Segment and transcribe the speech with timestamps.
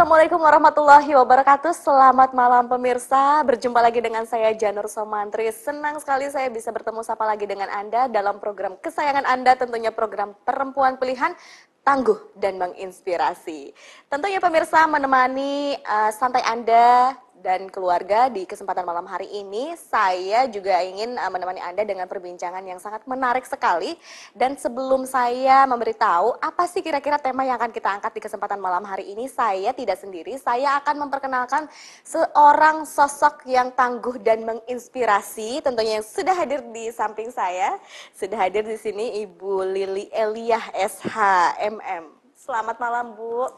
[0.00, 1.76] Assalamualaikum warahmatullahi wabarakatuh.
[1.76, 3.44] Selamat malam pemirsa.
[3.44, 5.52] Berjumpa lagi dengan saya Janur Somantri.
[5.52, 10.32] Senang sekali saya bisa bertemu sapa lagi dengan Anda dalam program kesayangan Anda tentunya program
[10.48, 11.36] Perempuan Pilihan
[11.84, 13.76] tangguh dan menginspirasi.
[14.08, 20.78] Tentunya pemirsa menemani uh, santai Anda dan keluarga di kesempatan malam hari ini saya juga
[20.84, 23.98] ingin uh, menemani Anda dengan perbincangan yang sangat menarik sekali.
[24.36, 28.86] Dan sebelum saya memberitahu apa sih kira-kira tema yang akan kita angkat di kesempatan malam
[28.86, 30.38] hari ini saya tidak sendiri.
[30.38, 31.66] Saya akan memperkenalkan
[32.06, 37.80] seorang sosok yang tangguh dan menginspirasi tentunya yang sudah hadir di samping saya.
[38.14, 41.16] Sudah hadir di sini Ibu Lili Eliah SH
[41.58, 43.52] MM Selamat malam Bu.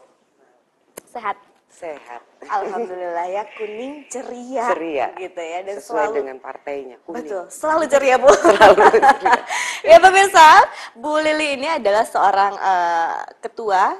[1.07, 1.39] Sehat
[1.73, 2.21] sehat.
[2.45, 7.25] Alhamdulillah ya kuning ceria, ceria gitu ya dan sesuai selalu dengan partainya kuning.
[7.25, 8.29] Betul, selalu ceria Bu.
[8.29, 9.39] Selalu ceria.
[9.81, 10.47] ya pemirsa,
[10.93, 13.97] Bu Lili ini adalah seorang uh, ketua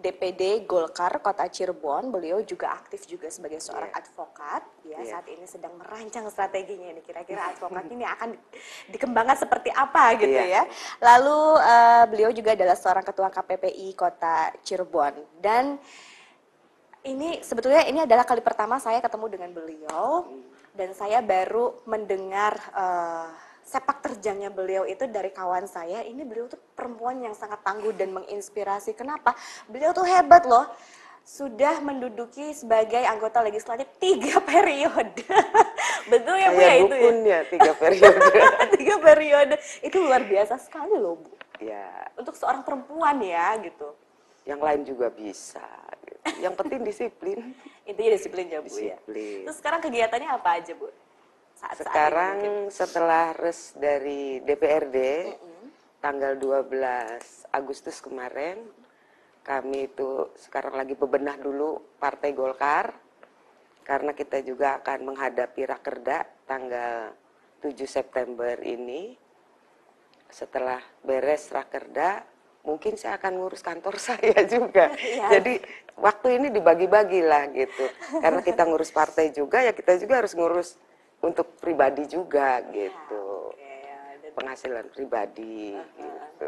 [0.00, 2.08] DPD Golkar Kota Cirebon.
[2.08, 4.00] Beliau juga aktif juga sebagai seorang yeah.
[4.00, 4.62] advokat.
[4.88, 5.04] Ya, yeah.
[5.12, 7.04] saat ini sedang merancang strateginya ini.
[7.04, 8.32] Kira-kira advokat ini akan
[8.88, 10.64] dikembangkan seperti apa gitu yeah.
[10.64, 10.72] ya.
[11.04, 15.76] Lalu uh, beliau juga adalah seorang ketua KPPI Kota Cirebon dan
[17.04, 20.28] ini sebetulnya ini adalah kali pertama saya ketemu dengan beliau
[20.76, 23.32] dan saya baru mendengar uh,
[23.64, 26.02] sepak terjangnya beliau itu dari kawan saya.
[26.02, 28.98] Ini beliau tuh perempuan yang sangat tangguh dan menginspirasi.
[28.98, 29.38] Kenapa?
[29.70, 30.66] Beliau tuh hebat loh.
[31.22, 35.22] Sudah menduduki sebagai anggota legislatif tiga periode.
[36.10, 37.40] Betul ya Bu ya itu ya?
[37.46, 38.30] tiga periode.
[38.80, 39.54] tiga periode.
[39.84, 41.30] Itu luar biasa sekali loh Bu.
[41.62, 42.10] Ya.
[42.18, 43.94] Untuk seorang perempuan ya gitu.
[44.48, 45.68] Yang lain juga bisa
[46.40, 47.52] yang penting disiplin.
[47.88, 48.96] Intinya disiplin ya Bu ya.
[48.96, 49.38] disiplin.
[49.44, 49.46] ya.
[49.48, 50.88] Terus sekarang kegiatannya apa aja Bu?
[51.56, 52.36] Saat -saat sekarang
[52.72, 54.98] setelah res dari DPRD
[55.28, 55.66] mm -hmm.
[56.00, 58.64] tanggal 12 Agustus kemarin
[59.44, 62.92] kami itu sekarang lagi bebenah dulu Partai Golkar
[63.84, 67.10] karena kita juga akan menghadapi Rakerda tanggal
[67.64, 69.16] 7 September ini.
[70.30, 72.22] Setelah beres Rakerda,
[72.64, 74.92] mungkin saya akan ngurus kantor saya juga.
[75.00, 75.40] Ya.
[75.40, 75.60] Jadi
[75.98, 77.84] waktu ini dibagi-bagi lah gitu.
[78.22, 80.78] Karena kita ngurus partai juga, ya kita juga harus ngurus
[81.20, 83.52] untuk pribadi juga gitu.
[83.58, 85.76] Ya, Penghasilan pribadi.
[85.76, 86.46] Gitu.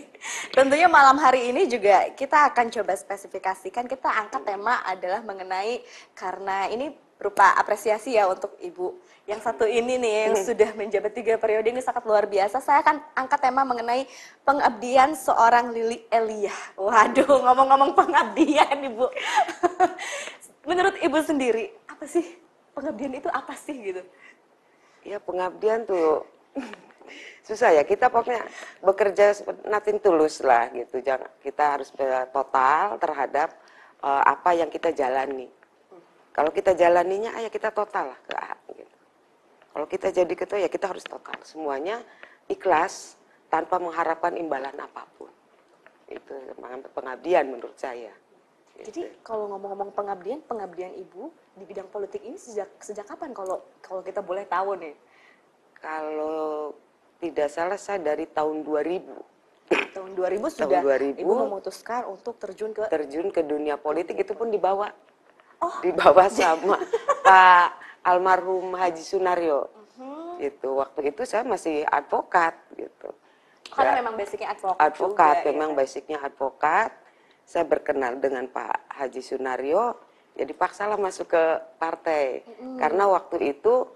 [0.56, 3.86] Tentunya malam hari ini juga kita akan coba spesifikasikan.
[3.86, 5.80] Kita angkat tema adalah mengenai
[6.12, 8.96] karena ini berupa apresiasi ya untuk ibu
[9.28, 10.46] yang satu ini nih yang hmm.
[10.48, 12.64] sudah menjabat tiga periode ini sangat luar biasa.
[12.64, 14.08] Saya akan angkat tema mengenai
[14.42, 16.56] pengabdian seorang Lili Elia.
[16.80, 19.06] Waduh, ngomong-ngomong pengabdian ibu.
[20.68, 22.24] Menurut ibu sendiri apa sih
[22.72, 24.02] pengabdian itu apa sih gitu?
[25.04, 26.24] Ya pengabdian tuh
[27.44, 28.46] susah ya kita pokoknya
[28.80, 29.36] bekerja
[29.68, 31.90] nothing tulus lah gitu jangan kita harus
[32.30, 33.48] total terhadap
[34.04, 35.50] uh, apa yang kita jalani
[36.30, 38.54] kalau kita jalaninya, ayo kita total lah ke A.
[38.70, 38.96] Gitu.
[39.70, 41.38] Kalau kita jadi ketua, ya kita harus total.
[41.42, 42.02] Semuanya
[42.46, 43.18] ikhlas
[43.50, 45.30] tanpa mengharapkan imbalan apa pun.
[46.06, 46.34] Itu
[46.94, 48.14] pengabdian menurut saya.
[48.80, 49.20] Jadi gitu.
[49.26, 54.24] kalau ngomong-ngomong pengabdian, pengabdian ibu di bidang politik ini sejak sejak kapan kalau kalau kita
[54.24, 54.96] boleh tahu nih?
[55.76, 56.72] Kalau
[57.20, 59.30] tidak salah saya dari tahun 2000.
[59.70, 64.34] Tahun 2000 sudah tahun 2000, ibu memutuskan untuk terjun ke terjun ke dunia politik itu
[64.34, 64.90] pun dibawa
[65.60, 65.76] oh.
[65.84, 66.76] dibawa sama
[67.26, 67.68] Pak
[68.04, 69.68] almarhum Haji Sunario.
[69.68, 70.40] Uh-huh.
[70.40, 73.12] Itu waktu itu saya masih advokat gitu.
[73.70, 74.82] Karena ya, memang basicnya advokat.
[74.82, 75.76] Advokat, juga, ya, memang ya.
[75.76, 76.90] basicnya advokat.
[77.46, 79.98] Saya berkenal dengan Pak Haji Sunario,
[80.38, 81.44] jadi ya paksalah masuk ke
[81.78, 82.46] partai.
[82.46, 82.78] Uh-huh.
[82.78, 83.86] Karena waktu itu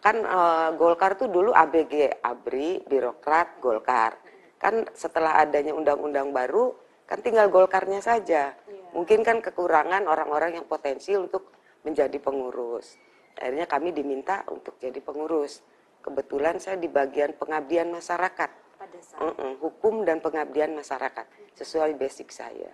[0.00, 4.16] kan uh, Golkar tuh dulu ABG, ABRI, birokrat Golkar.
[4.60, 6.76] Kan setelah adanya undang-undang baru,
[7.08, 8.52] kan tinggal Golkarnya saja.
[8.52, 11.54] Yeah mungkin kan kekurangan orang-orang yang potensi untuk
[11.86, 12.96] menjadi pengurus.
[13.38, 15.64] Akhirnya kami diminta untuk jadi pengurus.
[16.00, 18.50] Kebetulan saya di bagian pengabdian masyarakat.
[18.80, 19.20] Pada saat.
[19.20, 21.26] Mm -mm, hukum dan pengabdian masyarakat
[21.56, 22.72] sesuai basic saya.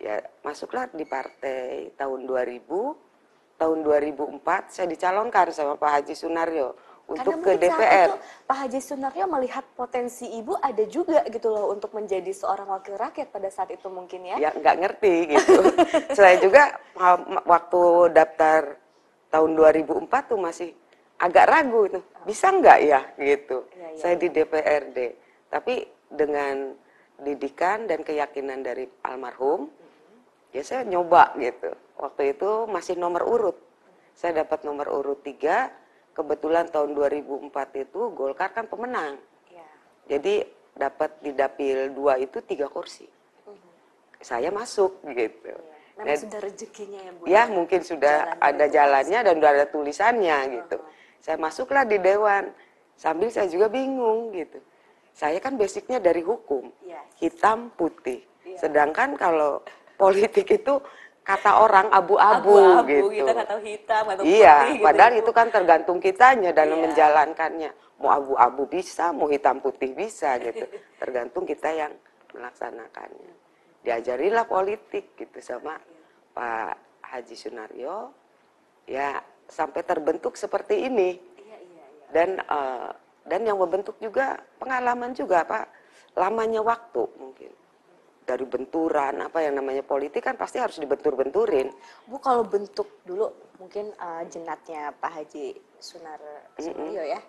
[0.00, 3.60] Ya, masuklah di partai tahun 2000.
[3.60, 6.72] Tahun 2004 saya dicalonkan sama Pak Haji Sunario
[7.10, 8.08] untuk Karena ke DPR.
[8.14, 8.16] Itu,
[8.46, 13.34] Pak Haji Sunaryo melihat potensi ibu ada juga gitu loh untuk menjadi seorang wakil rakyat
[13.34, 14.36] pada saat itu mungkin ya?
[14.38, 15.60] Ya nggak ngerti gitu.
[16.18, 16.78] Saya juga
[17.42, 17.82] waktu
[18.14, 18.78] daftar
[19.34, 20.70] tahun 2004 tuh masih
[21.20, 23.66] agak ragu tuh bisa nggak ya gitu.
[23.74, 24.20] Ya, ya, Saya ya.
[24.22, 24.98] di DPRD,
[25.50, 25.74] tapi
[26.06, 26.78] dengan
[27.20, 29.66] didikan dan keyakinan dari almarhum,
[30.54, 31.74] ya saya nyoba gitu.
[31.98, 33.58] Waktu itu masih nomor urut.
[34.14, 35.68] Saya dapat nomor urut tiga
[36.20, 37.48] kebetulan tahun 2004
[37.88, 39.16] itu Golkar kan pemenang.
[39.48, 39.68] Ya.
[40.12, 40.44] Jadi
[40.76, 43.08] dapat di dapil dua itu tiga kursi.
[43.48, 43.56] Uh-huh.
[44.20, 45.48] Saya masuk gitu.
[45.48, 45.56] Ya.
[46.00, 47.22] Memang nah, sudah rezekinya ya Bu.
[47.28, 50.76] Ya, mungkin sudah Jalan ada jalannya dan sudah ada tulisannya gitu.
[50.76, 51.20] Uh -huh.
[51.24, 52.52] Saya masuklah di dewan.
[53.00, 54.60] Sambil saya juga bingung gitu.
[55.16, 56.68] Saya kan basicnya dari hukum.
[56.84, 57.00] Yes.
[57.16, 58.20] Hitam putih.
[58.44, 58.60] Yeah.
[58.60, 59.64] Sedangkan kalau
[59.96, 60.80] politik itu
[61.24, 62.54] kata orang abu-abu
[62.88, 63.08] gitu.
[63.12, 64.74] Kita nggak tahu hitam atau iya, putih.
[64.76, 65.22] Iya, padahal gitu.
[65.22, 66.84] itu kan tergantung kitanya dalam yeah.
[66.88, 67.70] menjalankannya.
[68.00, 70.64] Mau abu-abu bisa, mau hitam putih bisa gitu.
[71.00, 71.92] Tergantung kita yang
[72.32, 73.32] melaksanakannya.
[73.84, 75.76] Diajarilah politik gitu sama
[76.32, 78.16] Pak Haji Sunario.
[78.88, 79.20] Ya
[79.52, 81.20] sampai terbentuk seperti ini.
[81.20, 81.86] Iya, iya, iya.
[82.08, 82.88] Dan uh,
[83.28, 85.66] dan yang membentuk juga pengalaman juga Pak.
[86.16, 87.52] Lamanya waktu mungkin
[88.30, 91.74] dari benturan apa yang namanya politik kan pasti harus dibentur-benturin.
[92.06, 93.26] Bu kalau bentuk dulu
[93.58, 96.22] mungkin uh, jenatnya Pak Haji Sunar
[96.54, 97.14] Sunario mm -hmm.
[97.18, 97.20] ya.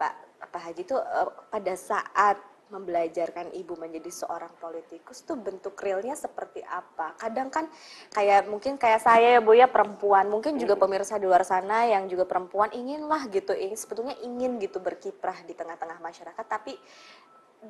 [0.00, 0.12] Pak
[0.48, 6.66] Pak Haji itu uh, pada saat membelajarkan ibu menjadi seorang politikus tuh bentuk realnya seperti
[6.66, 7.14] apa?
[7.14, 7.70] Kadang kan
[8.10, 12.10] kayak mungkin kayak saya ya Bu ya perempuan, mungkin juga pemirsa di luar sana yang
[12.10, 16.74] juga perempuan inginlah gitu, ingin sebetulnya ingin gitu berkiprah di tengah-tengah masyarakat, tapi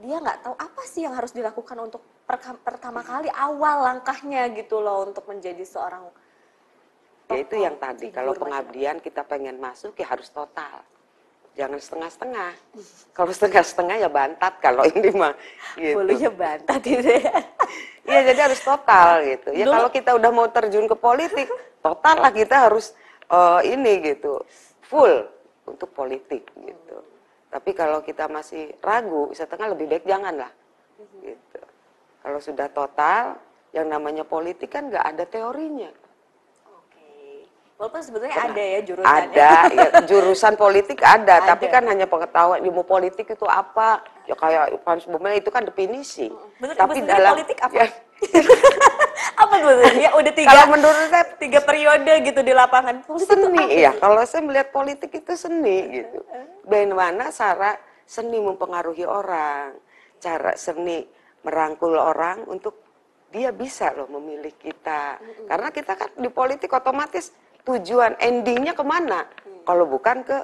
[0.02, 2.02] dia nggak tahu apa sih yang harus dilakukan untuk
[2.66, 6.10] pertama kali awal langkahnya gitu loh untuk menjadi seorang
[7.30, 10.82] ya itu yang tadi kalau pengabdian kita pengen masuk ya harus total
[11.56, 12.50] jangan setengah-setengah.
[13.16, 15.32] Kalau setengah-setengah ya bantat kalau ini mah
[15.74, 15.96] gitu.
[15.96, 17.40] Bulunya bantat itu ya.
[18.06, 19.50] Iya jadi harus total gitu.
[19.50, 21.50] Ya kalau kita udah mau terjun ke politik,
[21.82, 22.94] total lah kita harus
[23.26, 24.46] uh, ini gitu.
[24.86, 25.26] Full
[25.66, 26.96] untuk politik gitu.
[27.50, 30.52] Tapi kalau kita masih ragu, setengah lebih baik jangan lah.
[31.22, 31.60] Gitu.
[32.20, 33.38] Kalau sudah total,
[33.70, 35.90] yang namanya politik kan nggak ada teorinya.
[37.76, 39.04] Walaupun sebetulnya ada ya jurusan.
[39.04, 44.00] Ada, ya, jurusan politik ada, ada, tapi kan hanya pengetahuan ilmu politik itu apa?
[44.24, 46.32] Ya kayak Pan Bumel itu kan definisi.
[46.56, 47.76] Bener, tapi dalam politik apa?
[47.76, 47.86] Ya,
[49.44, 49.70] apa tuh?
[49.92, 50.48] Ya udah tiga.
[50.56, 53.04] Kalau menurut saya tiga periode gitu di lapangan.
[53.04, 53.92] Politik seni, iya.
[53.92, 56.24] Kalau saya melihat politik itu seni gitu.
[56.64, 57.76] Bagaimana cara
[58.08, 59.76] seni mempengaruhi orang,
[60.16, 61.04] cara seni
[61.44, 62.86] merangkul orang untuk
[63.28, 65.20] dia bisa loh memilih kita.
[65.44, 69.26] Karena kita kan di politik otomatis tujuan endingnya ke mana?
[69.26, 69.66] Hmm.
[69.66, 70.38] Kalau bukan ke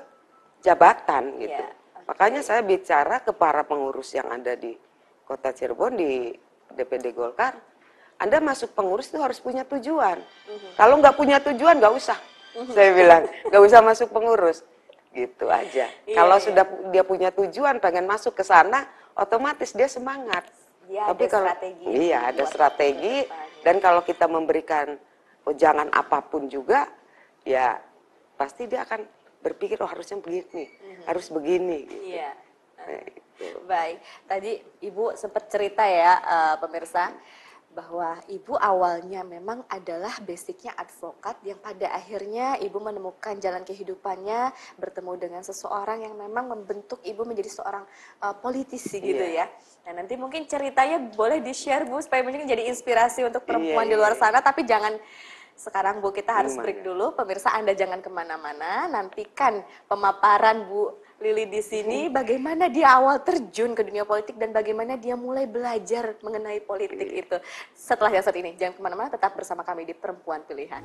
[0.62, 1.62] jabatan gitu.
[1.62, 1.70] Yeah.
[1.70, 2.04] Okay.
[2.10, 4.74] Makanya saya bicara ke para pengurus yang ada di
[5.22, 6.34] Kota Cirebon di
[6.74, 7.54] DPD Golkar.
[8.19, 10.19] Anda masuk pengurus itu harus punya tujuan.
[10.19, 10.72] Mm-hmm.
[10.78, 12.19] Kalau nggak punya tujuan nggak usah.
[12.54, 12.74] Mm-hmm.
[12.74, 14.62] Saya bilang nggak usah masuk pengurus.
[15.14, 15.86] Gitu aja.
[16.06, 16.44] Yeah, Kalau yeah.
[16.44, 16.64] sudah
[16.94, 18.86] dia punya tujuan pengen masuk ke sana,
[19.19, 20.46] otomatis dia semangat.
[20.90, 21.84] Ya, Tapi ada kalau strategi.
[21.86, 23.16] Iya, ada strategi
[23.62, 24.98] dan kalau kita memberikan
[25.54, 26.86] jangan apa pun juga
[27.42, 27.78] ya
[28.38, 29.06] pasti dia akan
[29.42, 31.04] berpikir oh harusnya begini, mm-hmm.
[31.10, 31.78] harus begini.
[31.86, 32.14] Gitu.
[32.14, 32.30] Iya.
[32.78, 33.20] Nah,
[33.66, 33.98] Baik,
[34.30, 37.10] tadi Ibu sempat cerita ya uh, pemirsa
[37.72, 45.12] bahwa ibu awalnya memang adalah basicnya advokat yang pada akhirnya ibu menemukan jalan kehidupannya bertemu
[45.16, 47.88] dengan seseorang yang memang membentuk ibu menjadi seorang
[48.20, 49.08] uh, politisi yeah.
[49.08, 49.46] gitu ya.
[49.88, 53.92] Nah nanti mungkin ceritanya boleh di share bu supaya mungkin jadi inspirasi untuk perempuan yeah,
[53.92, 54.20] di luar iya.
[54.20, 54.92] sana tapi jangan
[55.56, 57.15] sekarang Bu kita harus break dulu.
[57.15, 58.91] Pemirsa Anda jangan ke mana-mana.
[58.91, 64.98] Nantikan pemaparan Bu Lili di sini bagaimana dia awal terjun ke dunia politik dan bagaimana
[64.98, 67.22] dia mulai belajar mengenai politik iya.
[67.22, 67.36] itu.
[67.79, 70.82] Setelah yang saat ini jangan ke mana-mana tetap bersama kami di Perempuan Pilihan.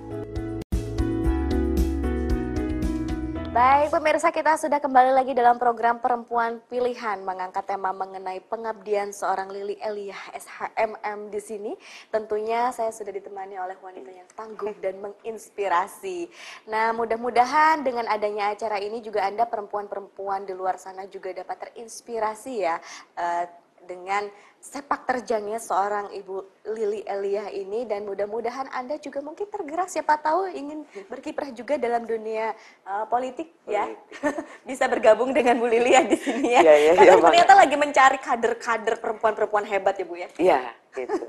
[3.57, 9.49] Baik, pemirsa kita sudah kembali lagi dalam program Perempuan Pilihan mengangkat tema mengenai pengabdian seorang
[9.49, 11.71] Lili Elia SHMM di sini.
[12.13, 16.29] Tentunya saya sudah ditemani oleh wanita yang tangguh dan menginspirasi.
[16.69, 22.53] Nah, mudah-mudahan dengan adanya acara ini juga Anda perempuan-perempuan di luar sana juga dapat terinspirasi
[22.61, 22.77] ya
[23.17, 23.49] uh,
[23.89, 30.19] dengan sepak terjangnya seorang Ibu Lili Elia ini dan mudah-mudahan Anda juga mungkin tergerak siapa
[30.19, 32.51] tahu ingin berkiprah juga dalam dunia
[32.83, 33.87] uh, politik, ya.
[34.69, 36.61] Bisa bergabung dengan Bu Lilia di sini ya.
[36.65, 40.29] ya, ya Karena ya, ternyata lagi mencari kader-kader perempuan-perempuan hebat ya Bu ya.
[40.35, 40.61] Iya,
[40.97, 41.23] gitu.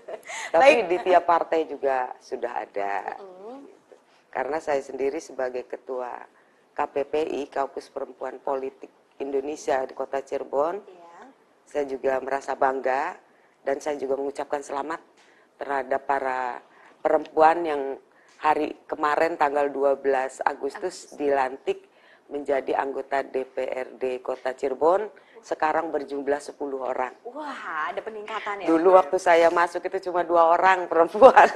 [0.54, 0.88] Tapi Baik.
[0.90, 3.14] di tiap partai juga sudah ada.
[3.22, 3.60] Mm.
[4.30, 6.10] Karena saya sendiri sebagai ketua
[6.74, 8.90] KPPI, Kampus Perempuan Politik
[9.22, 10.80] Indonesia di Kota Cirebon.
[10.80, 10.99] Ya
[11.70, 13.14] saya juga merasa bangga
[13.62, 14.98] dan saya juga mengucapkan selamat
[15.54, 16.58] terhadap para
[16.98, 17.82] perempuan yang
[18.42, 21.86] hari kemarin tanggal 12 Agustus dilantik
[22.26, 25.06] menjadi anggota DPRD Kota Cirebon
[25.40, 27.14] sekarang berjumlah 10 orang.
[27.24, 28.66] Wah, ada peningkatan ya.
[28.66, 31.48] Dulu waktu saya masuk itu cuma dua orang perempuan.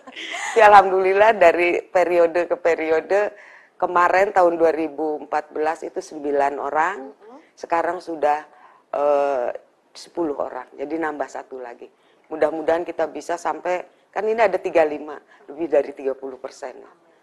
[0.58, 3.32] ya, Alhamdulillah dari periode ke periode
[3.80, 7.16] kemarin tahun 2014 itu 9 orang,
[7.56, 8.44] sekarang sudah
[8.92, 9.50] eh,
[9.92, 10.68] 10 orang.
[10.76, 11.88] Jadi nambah satu lagi.
[12.32, 16.76] Mudah-mudahan kita bisa sampai kan ini ada 35 lebih dari 30 persen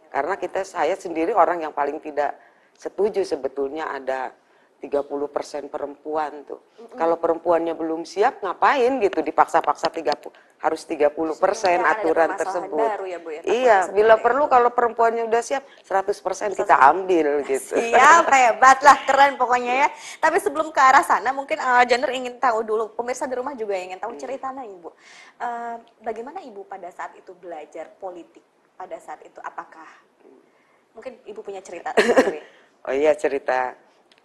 [0.10, 2.34] karena kita saya sendiri orang yang paling tidak
[2.74, 4.34] setuju sebetulnya ada
[4.80, 6.60] 30 persen perempuan tuh.
[6.60, 6.98] Mm-hmm.
[6.98, 12.90] Kalau perempuannya belum siap ngapain gitu dipaksa-paksa 30 harus 30 persen aturan tersebut.
[13.00, 17.48] Baru ya, Bu, ya, iya, bila perlu kalau perempuannya udah siap 100 persen kita ambil
[17.48, 17.80] gitu.
[17.80, 19.90] Siap, hebat lah, keren pokoknya ya.
[20.20, 23.80] Tapi sebelum ke arah sana mungkin uh, Jenner ingin tahu dulu, pemirsa di rumah juga
[23.80, 24.20] ingin tahu hmm.
[24.20, 24.90] ceritanya Ibu.
[25.40, 28.44] Uh, bagaimana Ibu pada saat itu belajar politik?
[28.76, 29.88] Pada saat itu apakah
[30.92, 32.44] mungkin Ibu punya cerita sendiri?
[32.88, 33.76] oh iya cerita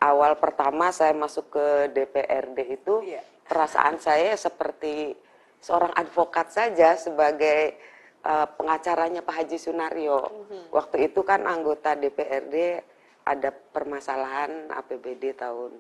[0.05, 3.25] awal pertama saya masuk ke DPRD itu yeah.
[3.49, 5.17] perasaan saya seperti
[5.65, 7.81] seorang advokat saja sebagai
[8.21, 10.21] uh, pengacaranya Pak Haji Sunario.
[10.21, 10.63] Mm-hmm.
[10.77, 12.85] Waktu itu kan anggota DPRD
[13.25, 15.73] ada permasalahan APBD tahun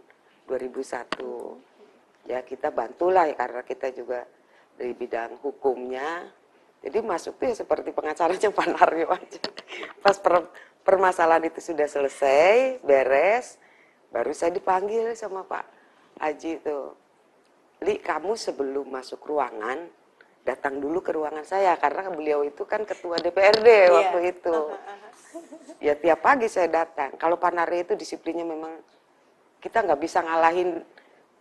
[0.49, 1.21] 2001.
[1.21, 1.59] Mm-hmm.
[2.33, 4.25] Ya kita bantulah ya karena kita juga
[4.81, 6.33] dari bidang hukumnya.
[6.81, 9.40] Jadi masuk tuh ya seperti pengacaranya Pak Nario aja.
[10.04, 10.49] Pas per,
[10.85, 13.57] permasalahan itu sudah selesai, beres,
[14.14, 15.66] Baru saya dipanggil sama Pak
[16.23, 16.78] Haji itu.
[17.83, 19.90] Li, kamu sebelum masuk ruangan,
[20.47, 21.75] datang dulu ke ruangan saya.
[21.75, 23.90] Karena beliau itu kan ketua DPRD yeah.
[23.90, 24.56] waktu itu.
[25.83, 27.18] Ya tiap pagi saya datang.
[27.18, 28.78] Kalau Pak Naryo itu disiplinnya memang,
[29.59, 30.78] kita nggak bisa ngalahin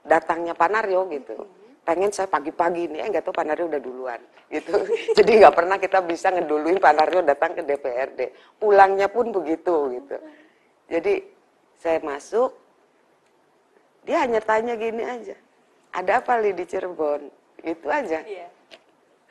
[0.02, 1.46] datangnya Pak Naryo gitu.
[1.86, 4.74] Pengen saya pagi-pagi ini, eh nggak tahu Pak Naryo udah duluan gitu.
[5.18, 8.20] Jadi nggak pernah kita bisa ngeduluin Pak Naryo datang ke DPRD.
[8.58, 10.18] Pulangnya pun begitu gitu.
[10.90, 11.22] Jadi
[11.78, 12.63] saya masuk,
[14.04, 15.36] dia hanya tanya gini aja.
[15.94, 17.32] Ada apa li di Cirebon?
[17.64, 18.20] Itu aja.
[18.20, 18.48] Iya.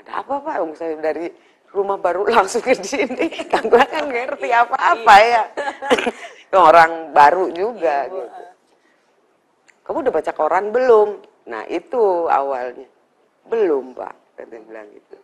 [0.03, 0.55] Ada apa pak?
[0.65, 1.29] Om saya dari
[1.73, 3.29] rumah baru langsung ke sini.
[3.49, 4.65] Kan gue kan ngerti iya.
[4.65, 5.43] apa-apa ya.
[6.69, 8.43] Orang baru juga iya, gitu.
[9.89, 11.09] Kamu udah baca koran belum?
[11.49, 12.89] Nah itu awalnya.
[13.49, 14.15] Belum pak.
[14.37, 15.17] Tadi bilang gitu.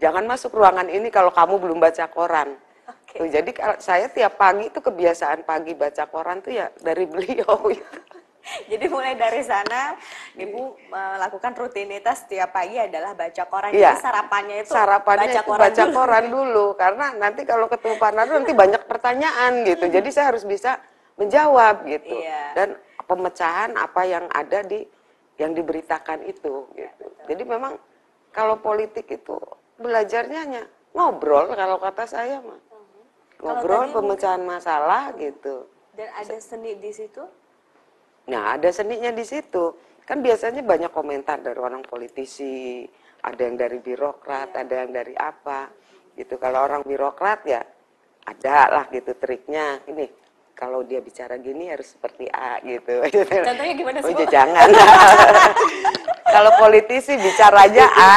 [0.00, 2.56] Jangan masuk ruangan ini kalau kamu belum baca koran.
[2.88, 3.18] Okay.
[3.20, 7.54] Tuh, jadi saya tiap pagi itu kebiasaan pagi baca koran tuh ya dari beliau.
[7.70, 8.19] Gitu.
[8.70, 9.96] Jadi mulai dari sana
[10.36, 13.70] Ibu melakukan rutinitas setiap pagi adalah baca koran.
[13.72, 13.94] Iya.
[13.94, 15.96] Jadi sarapannya itu sarapannya baca koran, baca dulu.
[15.96, 19.84] koran dulu karena nanti kalau ketemu Pak Nardo nanti banyak pertanyaan gitu.
[19.96, 20.80] Jadi saya harus bisa
[21.20, 22.16] menjawab gitu.
[22.16, 22.42] Iya.
[22.56, 22.68] Dan
[23.04, 24.86] pemecahan apa yang ada di
[25.40, 27.06] yang diberitakan itu gitu.
[27.08, 27.80] Iya, Jadi memang
[28.30, 29.36] kalau politik itu
[29.80, 32.60] belajarnya hanya ngobrol kalau kata saya mah.
[32.60, 33.00] Mhm.
[33.40, 35.64] Ngobrol pemecahan masalah gitu.
[35.96, 37.24] Dan ada seni di situ?
[38.28, 39.72] Nah, ada seninya di situ.
[40.04, 42.84] Kan biasanya banyak komentar dari orang politisi,
[43.22, 45.70] ada yang dari birokrat, ada yang dari apa.
[46.18, 46.36] Gitu.
[46.36, 47.62] Kalau orang birokrat ya
[48.26, 49.80] ada lah gitu triknya.
[49.88, 50.04] Ini
[50.60, 53.00] kalau dia bicara gini harus seperti A gitu.
[53.48, 54.12] Contohnya gimana sih?
[54.12, 54.68] Oh, jangan.
[56.34, 58.14] kalau politisi bicaranya A,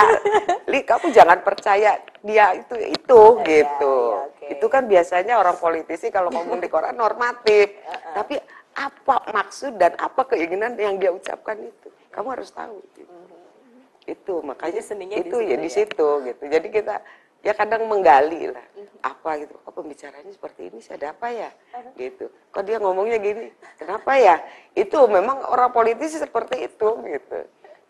[0.67, 3.95] Li kamu jangan percaya dia itu itu ya, gitu.
[3.95, 4.47] Ya, okay.
[4.59, 7.79] Itu kan biasanya orang politisi kalau ngomong di koran normatif.
[7.83, 8.13] Uh -uh.
[8.19, 8.35] Tapi
[8.73, 13.09] apa maksud dan apa keinginan yang dia ucapkan itu kamu harus tahu gitu.
[13.09, 14.13] mm-hmm.
[14.13, 15.75] itu makanya jadi seninya itu di ya di ya?
[15.81, 16.95] situ gitu jadi kita
[17.43, 18.97] ya kadang menggali lah mm-hmm.
[19.05, 21.93] apa gitu kok pembicaranya seperti ini sih ada apa ya uh-huh.
[22.01, 24.35] gitu kok dia ngomongnya gini kenapa ya
[24.73, 27.39] itu memang orang politisi seperti itu gitu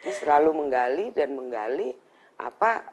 [0.04, 1.96] dia selalu menggali dan menggali
[2.36, 2.84] apa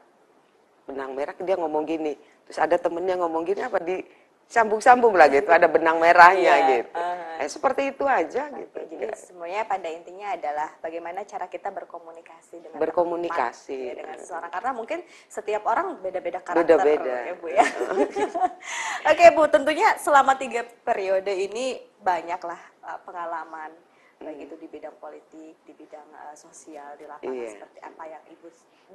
[0.87, 2.15] benang merah dia ngomong gini
[2.47, 4.03] terus ada temennya ngomong gini apa di
[4.51, 6.69] sambung-sambung lah gitu, ada benang merahnya yeah.
[6.83, 6.99] gitu.
[6.99, 8.79] Uh, eh, seperti itu aja okay, gitu.
[8.91, 9.15] Jadi ya.
[9.15, 14.71] semuanya pada intinya adalah bagaimana cara kita berkomunikasi dengan berkomunikasi tempat, ya, dengan seseorang karena
[14.75, 14.99] mungkin
[15.31, 17.67] setiap orang beda-beda karakter beda-beda ya Bu ya.
[19.15, 23.71] Oke Bu, tentunya selama tiga periode ini banyaklah uh, pengalaman
[24.19, 24.27] hmm.
[24.27, 27.55] baik itu di bidang politik, di bidang uh, sosial, di lapangan yeah.
[27.55, 28.49] seperti apa yang Ibu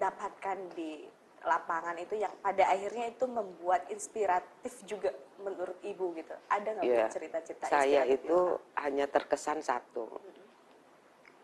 [0.03, 1.07] dapatkan di
[1.45, 7.09] lapangan itu yang pada akhirnya itu membuat inspiratif juga menurut ibu gitu ada nggak yeah.
[7.09, 8.81] cerita-cerita saya itu ya?
[8.81, 10.45] hanya terkesan satu hmm.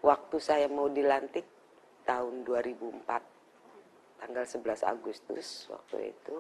[0.01, 1.45] waktu saya mau dilantik
[2.03, 3.05] tahun 2004
[4.21, 6.35] tanggal 11 Agustus waktu itu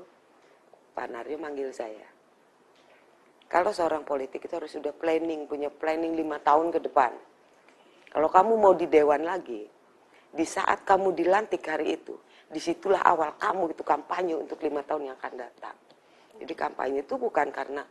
[0.97, 2.09] Pak Naryo manggil saya
[3.45, 7.13] kalau seorang politik itu harus sudah planning punya planning lima tahun ke depan
[8.11, 9.69] kalau kamu mau di dewan lagi
[10.31, 12.15] di saat kamu dilantik hari itu
[12.51, 15.75] di situlah awal kamu itu kampanye untuk lima tahun yang akan datang.
[16.35, 17.87] Jadi kampanye itu bukan karena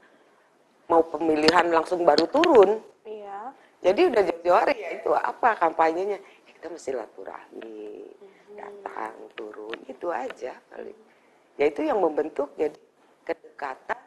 [0.90, 2.84] mau pemilihan langsung baru turun.
[3.08, 3.56] Iya.
[3.80, 6.20] Jadi udah jauh-jauh hari ya itu apa kampanyenya?
[6.20, 8.56] Ya, kita mesti silaturahmi, hmm.
[8.60, 10.92] datang, turun, itu aja kali.
[11.56, 12.76] Ya itu yang membentuk jadi
[13.24, 14.00] kedekatan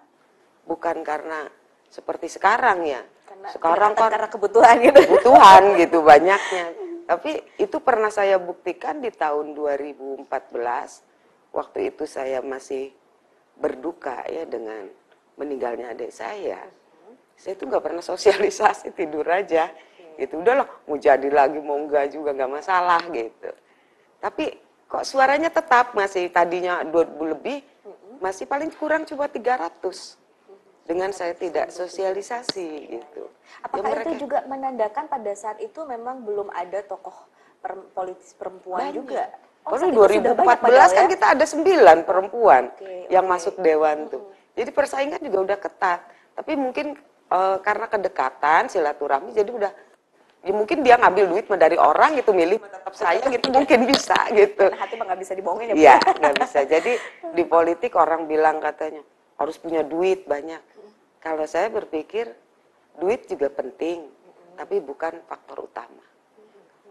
[0.69, 1.49] bukan karena
[1.89, 3.01] seperti sekarang ya.
[3.25, 4.99] Karena sekarang kan karena kebutuhan gitu.
[5.01, 6.65] Kebutuhan gitu banyaknya.
[7.03, 10.31] Tapi itu pernah saya buktikan di tahun 2014
[11.51, 12.95] waktu itu saya masih
[13.59, 14.87] berduka ya dengan
[15.35, 16.63] meninggalnya adik saya.
[17.35, 19.67] Saya itu nggak pernah sosialisasi tidur aja.
[20.15, 23.51] Gitu udahlah mau jadi lagi mau enggak juga nggak masalah gitu.
[24.23, 24.55] Tapi
[24.87, 27.03] kok suaranya tetap masih tadinya dua
[27.35, 27.65] lebih
[28.21, 30.22] masih paling kurang cuma 300
[30.83, 33.23] dengan saya tidak sosialisasi gitu.
[33.63, 34.07] Apakah ya, mereka...
[34.11, 37.15] itu juga menandakan pada saat itu memang belum ada tokoh
[37.63, 38.95] per politis perempuan banyak.
[38.99, 39.23] juga?
[39.63, 40.43] Oh, Kalau 2014
[40.91, 41.11] kan ya?
[41.15, 43.33] kita ada sembilan perempuan okay, yang okay.
[43.39, 44.35] masuk dewan tuh.
[44.59, 45.99] Jadi persaingan juga udah ketat.
[46.35, 46.99] Tapi mungkin
[47.31, 49.71] uh, karena kedekatan silaturahmi jadi udah
[50.43, 54.67] ya mungkin dia ngambil duit dari orang gitu milih tetap saya gitu mungkin bisa gitu.
[54.67, 55.75] Nah, hati nggak bisa dibohongin ya?
[55.79, 56.59] Iya nggak bisa.
[56.67, 56.93] Jadi
[57.31, 58.99] di politik orang bilang katanya
[59.39, 60.59] harus punya duit banyak.
[61.23, 62.27] Kalau saya berpikir
[62.99, 64.11] duit juga penting,
[64.59, 66.03] tapi bukan faktor utama.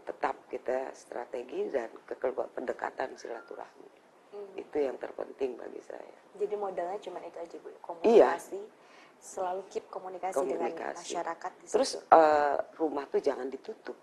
[0.08, 3.90] Tetap kita strategi dan kekeluarga pendekatan silaturahmi.
[4.32, 4.56] Hmm.
[4.56, 6.16] Itu yang terpenting bagi saya.
[6.40, 8.56] Jadi modalnya cuma itu aja bu, komunikasi.
[8.56, 8.80] Iya
[9.22, 10.74] selalu keep komunikasi, komunikasi.
[10.74, 11.50] dengan masyarakat.
[11.62, 13.94] Di Terus uh, rumah tuh jangan ditutup.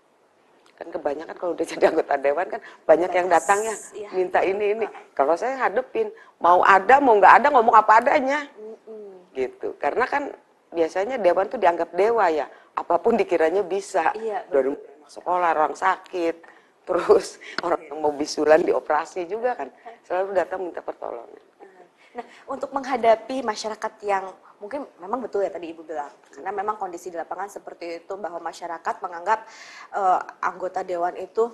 [0.80, 4.80] Kan kebanyakan kalau udah jadi anggota dewan kan banyak yang datang ya, ya minta ini
[4.80, 4.86] ini.
[5.12, 6.08] Kalau saya hadepin
[6.40, 8.69] mau ada mau nggak ada ngomong apa adanya, mm-hmm.
[9.34, 9.74] Gitu.
[9.78, 10.30] Karena kan
[10.70, 14.14] biasanya dewan tuh dianggap dewa ya, apa pun dikiranya bisa.
[14.14, 14.70] Iya, Dari
[15.10, 16.36] sekolah orang sakit,
[16.86, 19.68] terus orang yang mau bisulan dioperasi juga kan
[20.06, 21.42] selalu datang minta pertolongan.
[22.10, 27.06] Nah, untuk menghadapi masyarakat yang mungkin memang betul ya tadi ibu bilang karena memang kondisi
[27.08, 29.46] di lapangan seperti itu bahwa masyarakat menganggap
[29.94, 31.48] uh, anggota dewan itu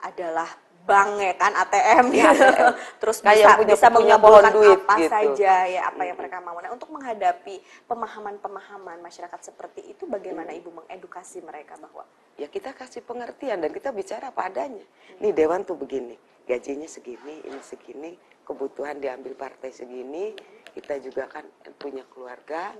[0.00, 0.48] adalah
[0.88, 2.48] bank ya kan ATM ya, gitu.
[2.48, 2.72] ATM.
[3.04, 5.12] terus Kayak bisa punya, bisa mengabulkan duit, apa gitu.
[5.12, 10.72] saja ya apa yang mereka mau nah untuk menghadapi pemahaman-pemahaman masyarakat seperti itu bagaimana ibu
[10.72, 12.08] mengedukasi mereka bahwa
[12.40, 15.20] ya kita kasih pengertian dan kita bicara apa adanya hmm.
[15.20, 16.16] nih dewan tuh begini
[16.48, 18.16] gajinya segini ini segini
[18.48, 20.32] kebutuhan diambil partai segini
[20.72, 21.44] kita juga kan
[21.76, 22.72] punya keluarga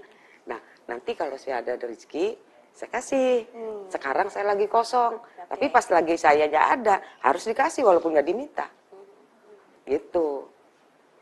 [0.48, 0.56] nah
[0.88, 2.47] nanti kalau saya ada rezeki
[2.78, 3.90] saya kasih hmm.
[3.90, 5.50] sekarang saya lagi kosong okay.
[5.50, 6.94] tapi pas lagi saya aja ada
[7.26, 9.90] harus dikasih walaupun nggak diminta hmm.
[9.90, 10.46] gitu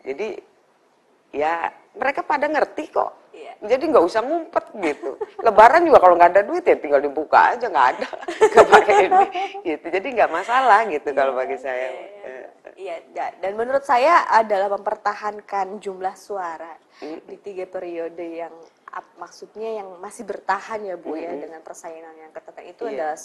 [0.05, 0.37] jadi
[1.33, 3.57] ya mereka pada ngerti kok yeah.
[3.65, 7.73] jadi nggak usah ngumpet gitu lebaran juga kalau nggak ada duit ya tinggal dibuka aja
[7.73, 8.09] nggak ada
[8.53, 9.25] nggak pakai ini
[9.65, 12.45] gitu jadi nggak masalah gitu yeah, kalau bagi saya yeah.
[12.77, 13.01] Iya,
[13.41, 17.25] dan menurut saya adalah mempertahankan jumlah suara mm.
[17.25, 18.53] di tiga periode yang
[19.21, 21.21] maksudnya yang masih bertahan ya Bu mm.
[21.21, 23.13] ya dengan persaingan yang ketat itu yeah.
[23.13, 23.19] adalah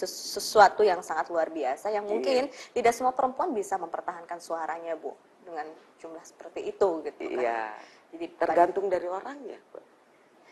[0.00, 2.12] sesuatu yang sangat luar biasa yang iya.
[2.12, 2.72] mungkin yeah.
[2.72, 5.12] tidak semua perempuan bisa mempertahankan suaranya Bu
[5.44, 5.66] dengan
[6.00, 7.42] jumlah seperti itu gitu kan.
[7.42, 7.62] Iya.
[8.10, 9.60] Jadi tergantung dari orangnya.
[9.74, 9.80] Bu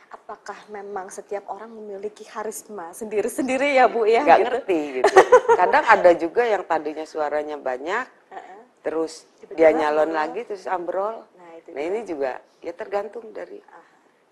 [0.08, 4.24] apakah memang setiap orang memiliki karisma sendiri-sendiri ya Bu ya?
[4.24, 4.46] Gak gitu.
[4.48, 5.14] ngerti gitu.
[5.52, 8.06] Kadang ada juga yang tadinya suaranya banyak,
[8.80, 10.16] terus Tiba -tiba dia nyalon ambrol.
[10.16, 11.16] lagi terus ambrol.
[11.36, 12.30] Nah, itu nah ini juga
[12.64, 13.60] ya tergantung dari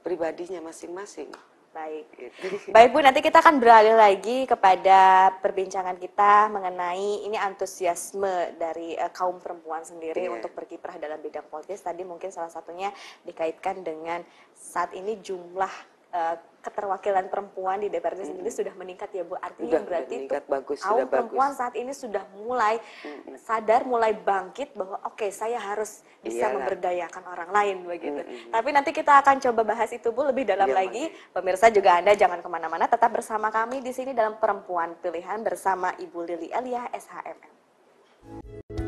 [0.06, 1.34] pribadinya masing-masing.
[1.74, 2.06] Baik.
[2.14, 2.46] Gitu.
[2.74, 9.10] Baik Bu, nanti kita akan beralih lagi kepada perbincangan kita mengenai ini antusiasme dari uh,
[9.10, 10.32] kaum perempuan sendiri yeah.
[10.32, 11.82] untuk berkiprah dalam bidang politis.
[11.82, 12.94] Tadi mungkin salah satunya
[13.26, 14.22] dikaitkan dengan
[14.54, 15.74] saat ini jumlah
[16.14, 18.30] uh, keterwakilan perempuan di DPRD hmm.
[18.34, 19.38] sendiri sudah meningkat ya Bu.
[19.38, 21.60] Artinya sudah berarti itu bagus, kaum sudah perempuan bagus.
[21.62, 23.38] saat ini sudah mulai hmm.
[23.38, 26.54] sadar, mulai bangkit bahwa oke okay, saya harus bisa Iyalah.
[26.58, 28.20] memberdayakan orang lain begitu.
[28.20, 28.50] Hmm.
[28.50, 31.04] Tapi nanti kita akan coba bahas itu Bu lebih dalam Iya, lagi.
[31.30, 35.94] Pemirsa juga Anda jangan ke mana-mana, tetap bersama kami di sini dalam Perempuan Pilihan bersama
[35.94, 38.85] Ibu Lili Elia SHMM.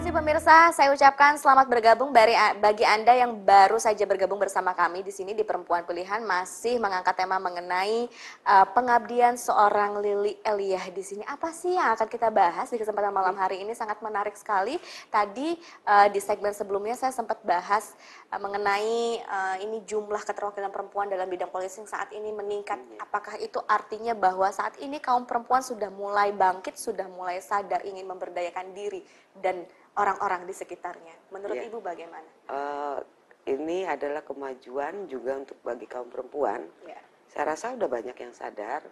[0.00, 5.04] Kasih pemirsa, saya ucapkan selamat bergabung bagi, bagi Anda yang baru saja bergabung bersama kami
[5.04, 8.08] di sini di Perempuan Pilihan masih mengangkat tema mengenai
[8.48, 11.20] uh, pengabdian seorang Lili Eliah di sini.
[11.28, 14.80] Apa sih yang akan kita bahas di kesempatan malam hari ini sangat menarik sekali.
[15.12, 17.92] Tadi uh, di segmen sebelumnya saya sempat bahas
[18.32, 22.80] uh, mengenai uh, ini jumlah keterwakilan perempuan dalam bidang polisi yang saat ini meningkat.
[23.04, 28.08] Apakah itu artinya bahwa saat ini kaum perempuan sudah mulai bangkit, sudah mulai sadar ingin
[28.08, 29.04] memberdayakan diri
[29.38, 29.62] dan
[29.94, 31.14] orang-orang di sekitarnya.
[31.30, 31.64] Menurut ya.
[31.70, 32.30] Ibu bagaimana?
[32.50, 32.98] Uh,
[33.46, 36.66] ini adalah kemajuan juga untuk bagi kaum perempuan.
[36.86, 37.00] Ya.
[37.30, 38.82] Saya rasa sudah banyak yang sadar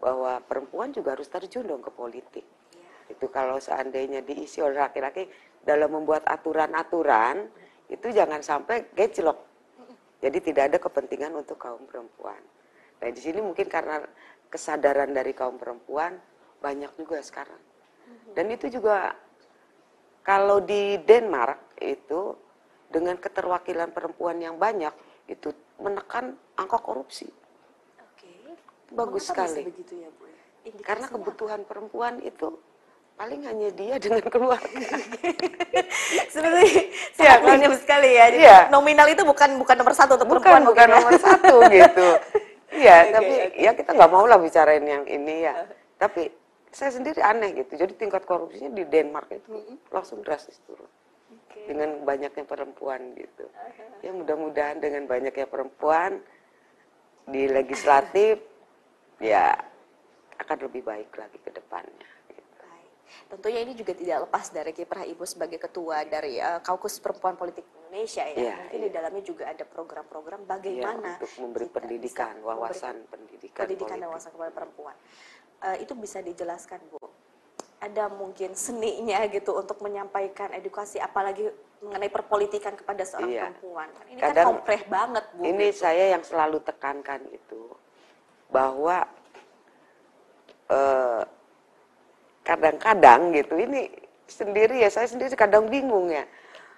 [0.00, 2.46] bahwa perempuan juga harus terjun dong ke politik.
[2.72, 2.90] Ya.
[3.12, 5.28] Itu kalau seandainya diisi oleh laki-laki
[5.60, 7.92] dalam membuat aturan-aturan, hmm.
[7.92, 9.36] itu jangan sampai gejlok.
[9.76, 9.94] Hmm.
[10.24, 12.40] Jadi tidak ada kepentingan untuk kaum perempuan.
[13.00, 14.00] Nah di sini mungkin karena
[14.48, 16.16] kesadaran dari kaum perempuan
[16.60, 17.60] banyak juga sekarang.
[17.60, 18.32] Hmm.
[18.32, 19.12] Dan itu juga
[20.20, 22.36] kalau di Denmark itu
[22.90, 24.92] dengan keterwakilan perempuan yang banyak
[25.30, 27.30] itu menekan angka korupsi.
[28.02, 28.58] Oke.
[28.90, 29.62] Bagus Mengapa sekali.
[29.70, 30.26] Begitu ya, Bu?
[30.26, 30.38] Ya?
[30.82, 31.68] Karena kebutuhan apa?
[31.70, 32.58] perempuan itu
[33.20, 34.66] paling hanya dia dengan keluarga.
[36.32, 36.72] Sebenarnya
[37.20, 38.24] ya, sangat sekali ya.
[38.32, 38.58] Jadi iya.
[38.72, 40.62] nominal itu bukan bukan nomor satu untuk bukan, perempuan.
[40.72, 40.94] Bukan ya?
[40.96, 42.08] nomor satu gitu.
[42.70, 43.66] Iya, okay, tapi okay.
[43.66, 45.66] ya kita nggak mau lah bicarain yang ini ya.
[45.98, 46.30] Tapi
[46.70, 47.74] saya sendiri aneh gitu.
[47.74, 49.76] Jadi tingkat korupsinya di Denmark itu mm -hmm.
[49.90, 50.88] langsung drastis turun.
[51.50, 51.66] Okay.
[51.70, 53.46] Dengan banyaknya perempuan gitu.
[53.46, 54.06] Uh -huh.
[54.06, 56.22] Ya mudah-mudahan dengan banyaknya perempuan
[57.26, 58.38] di legislatif
[59.32, 59.54] ya
[60.40, 62.08] akan lebih baik lagi ke depannya.
[63.30, 67.66] Tentunya ini juga tidak lepas dari kiprah Ibu sebagai ketua dari uh, Kaukus Perempuan Politik
[67.90, 68.34] Indonesia ya.
[68.38, 68.86] ya Mungkin ya.
[68.86, 74.30] di dalamnya juga ada program-program bagaimana ya, untuk memberi pendidikan, wawasan pendidikan, pendidikan dan wawasan
[74.30, 74.94] kepada perempuan.
[75.60, 77.04] Uh, itu bisa dijelaskan, Bu.
[77.80, 81.48] Ada mungkin seninya gitu untuk menyampaikan edukasi apalagi
[81.80, 83.42] mengenai perpolitikan kepada seorang iya.
[83.48, 83.88] perempuan.
[84.08, 85.42] Ini kan Kadang, kan kompleks banget, Bu.
[85.44, 85.80] Ini gitu.
[85.80, 87.62] saya yang selalu tekankan itu
[88.52, 89.08] bahwa
[90.70, 91.22] uh,
[92.44, 93.90] kadang-kadang gitu ini
[94.30, 96.24] sendiri ya saya sendiri kadang bingung ya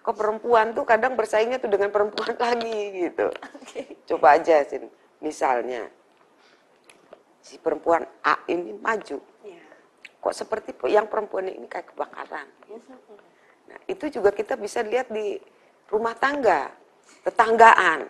[0.03, 3.31] kok perempuan tuh kadang bersaingnya tuh dengan perempuan lagi gitu
[3.63, 3.97] okay.
[4.09, 4.83] coba aja sih
[5.23, 5.87] misalnya
[7.43, 9.67] si perempuan A ini maju yeah.
[10.23, 12.47] kok seperti yang perempuan ini kayak kebakaran
[13.67, 15.37] nah itu juga kita bisa lihat di
[15.91, 16.71] rumah tangga
[17.27, 18.07] tetanggaan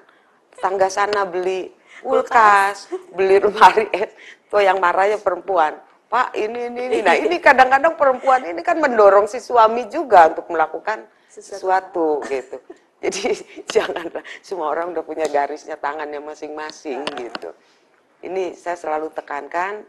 [0.53, 1.73] tetangga sana beli
[2.05, 4.12] kulkas beli rumah es
[4.53, 5.81] tuh yang marahnya perempuan
[6.12, 6.99] Pak ini ini ini.
[7.01, 12.61] Nah ini kadang-kadang perempuan ini kan mendorong si suami juga untuk melakukan sesuatu, gitu.
[13.01, 13.33] Jadi
[13.73, 17.57] janganlah semua orang udah punya garisnya tangannya masing-masing gitu.
[18.22, 19.82] Ini saya selalu tekankan,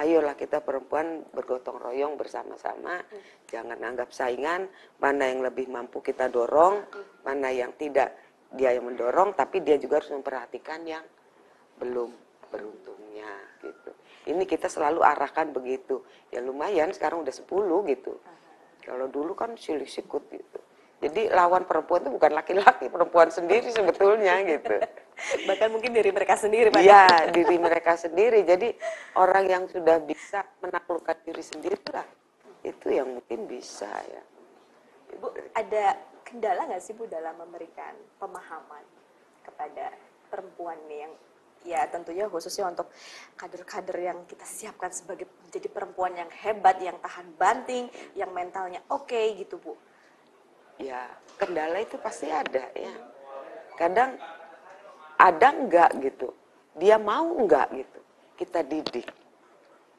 [0.00, 3.04] ayolah kita perempuan bergotong royong bersama-sama,
[3.48, 6.84] jangan anggap saingan, mana yang lebih mampu kita dorong,
[7.24, 8.16] mana yang tidak
[8.52, 11.04] dia yang mendorong, tapi dia juga harus memperhatikan yang
[11.76, 12.12] belum
[12.48, 13.92] beruntungnya gitu.
[14.26, 16.00] Ini kita selalu arahkan begitu.
[16.32, 17.44] Ya lumayan sekarang udah 10
[17.92, 18.14] gitu.
[18.82, 20.65] Kalau dulu kan silih sikut gitu
[20.96, 24.80] jadi lawan perempuan itu bukan laki-laki perempuan sendiri sebetulnya gitu.
[25.48, 28.40] Bahkan mungkin diri mereka sendiri iya diri mereka sendiri.
[28.48, 28.72] Jadi
[29.20, 32.06] orang yang sudah bisa menaklukkan diri sendiri lah
[32.64, 34.22] itu yang mungkin bisa ya.
[35.20, 38.82] Bu ada kendala nggak sih Bu dalam memberikan pemahaman
[39.44, 39.92] kepada
[40.32, 41.12] perempuan nih yang
[41.66, 42.88] ya tentunya khususnya untuk
[43.36, 49.12] kader-kader yang kita siapkan sebagai menjadi perempuan yang hebat, yang tahan banting, yang mentalnya oke
[49.12, 49.76] okay, gitu Bu.
[50.76, 51.08] Ya
[51.40, 52.94] kendala itu pasti ada ya.
[53.76, 54.16] Kadang
[55.16, 56.32] ada enggak gitu,
[56.76, 58.00] dia mau enggak gitu,
[58.36, 59.08] kita didik.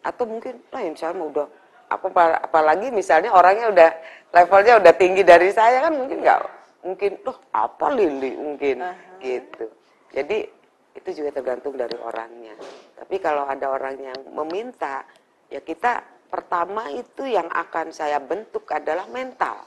[0.05, 1.47] Atau mungkin, nah misalnya udah
[1.87, 2.07] apa
[2.43, 3.89] apalagi misalnya orangnya udah
[4.35, 6.43] levelnya udah tinggi dari saya kan mungkin enggak
[6.83, 9.23] mungkin loh apa Lili mungkin uh -huh.
[9.23, 9.71] gitu
[10.11, 10.51] jadi
[10.97, 12.57] itu juga tergantung dari orangnya.
[12.97, 15.05] Tapi kalau ada orang yang meminta,
[15.47, 19.61] ya kita pertama itu yang akan saya bentuk adalah mental.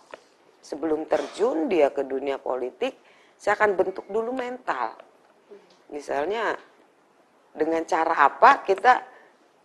[0.60, 3.00] Sebelum terjun dia ke dunia politik,
[3.40, 4.96] saya akan bentuk dulu mental.
[5.88, 6.54] Misalnya
[7.56, 9.02] dengan cara apa kita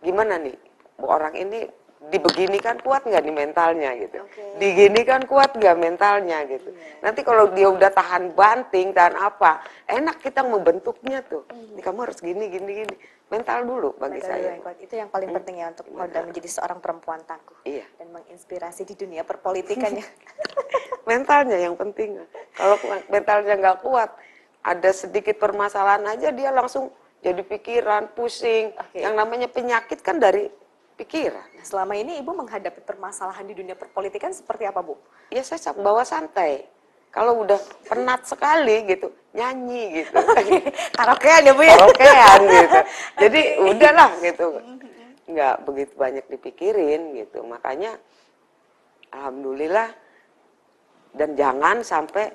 [0.02, 0.56] gimana nih
[1.04, 1.68] orang ini
[2.06, 4.20] dibeginikan kuat nggak di mentalnya gitu.
[4.28, 4.60] Okay.
[4.60, 6.70] Diginikan kuat nggak mentalnya gitu.
[6.70, 7.02] Yeah.
[7.02, 11.48] Nanti kalau dia udah tahan banting, tahan apa, enak kita membentuknya tuh.
[11.50, 11.82] Mm.
[11.82, 12.96] Kamu harus gini, gini, gini.
[13.26, 14.50] Mental dulu bagi mental saya.
[14.54, 14.76] Yang kuat.
[14.78, 15.38] Itu yang paling hmm.
[15.42, 17.58] penting ya untuk modal menjadi seorang perempuan tangguh.
[17.66, 17.86] Iya.
[17.98, 20.06] Dan menginspirasi di dunia perpolitikannya.
[21.10, 22.22] mentalnya yang penting.
[22.54, 22.76] Kalau
[23.10, 24.10] mentalnya nggak kuat,
[24.62, 28.70] ada sedikit permasalahan aja dia langsung jadi pikiran, pusing.
[28.74, 29.02] Okay.
[29.02, 30.46] Yang namanya penyakit kan dari
[30.94, 31.46] pikiran.
[31.58, 34.94] Nah, selama ini Ibu menghadapi permasalahan di dunia perpolitikan seperti apa, Bu?
[35.28, 36.66] Ya saya bawa santai.
[37.16, 37.56] Kalau udah
[37.88, 40.20] penat sekali gitu, nyanyi gitu.
[41.00, 41.72] Karaokean ya, Bu ya?
[41.80, 42.78] Karaokean gitu.
[43.24, 43.68] Jadi okay.
[43.72, 44.46] udahlah gitu.
[45.32, 47.40] Nggak begitu banyak dipikirin gitu.
[47.40, 47.96] Makanya
[49.16, 49.96] alhamdulillah
[51.16, 52.28] dan jangan sampai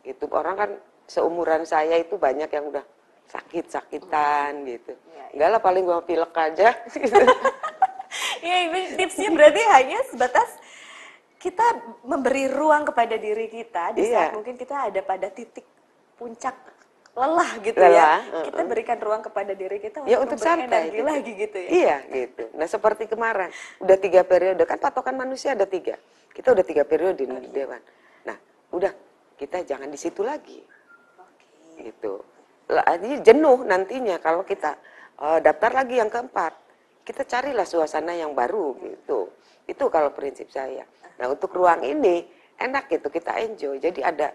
[0.00, 0.70] itu orang kan
[1.04, 2.88] seumuran saya itu banyak yang udah
[3.28, 4.96] sakit-sakitan gitu.
[5.12, 5.36] Ya, ya.
[5.36, 7.20] Enggak lah paling gua pilek aja gitu.
[8.40, 8.56] ya
[8.96, 10.61] tipsnya berarti hanya sebatas
[11.42, 11.66] kita
[12.06, 14.38] memberi ruang kepada diri kita di saat iya.
[14.38, 15.66] mungkin kita ada pada titik
[16.14, 16.54] puncak
[17.12, 17.90] lelah gitu ya.
[17.90, 18.42] lelah, ya.
[18.46, 21.02] Kita berikan ruang kepada diri kita untuk, ya, untuk santai gitu.
[21.02, 21.68] lagi gitu ya.
[21.68, 22.44] Iya gitu.
[22.54, 23.50] Nah seperti kemarin
[23.82, 25.98] udah tiga periode kan patokan manusia ada tiga.
[26.30, 27.82] Kita udah tiga periode di dewan.
[28.22, 28.38] Nah
[28.70, 28.94] udah
[29.34, 30.62] kita jangan di situ lagi.
[30.62, 31.90] Okay.
[31.90, 32.22] Gitu.
[32.70, 34.78] Jadi jenuh nantinya kalau kita
[35.18, 36.54] uh, daftar lagi yang keempat
[37.02, 39.28] kita carilah suasana yang baru gitu.
[39.66, 40.86] Itu kalau prinsip saya.
[41.18, 42.24] Nah untuk ruang ini
[42.60, 43.76] enak gitu kita enjoy.
[43.82, 44.32] Jadi ada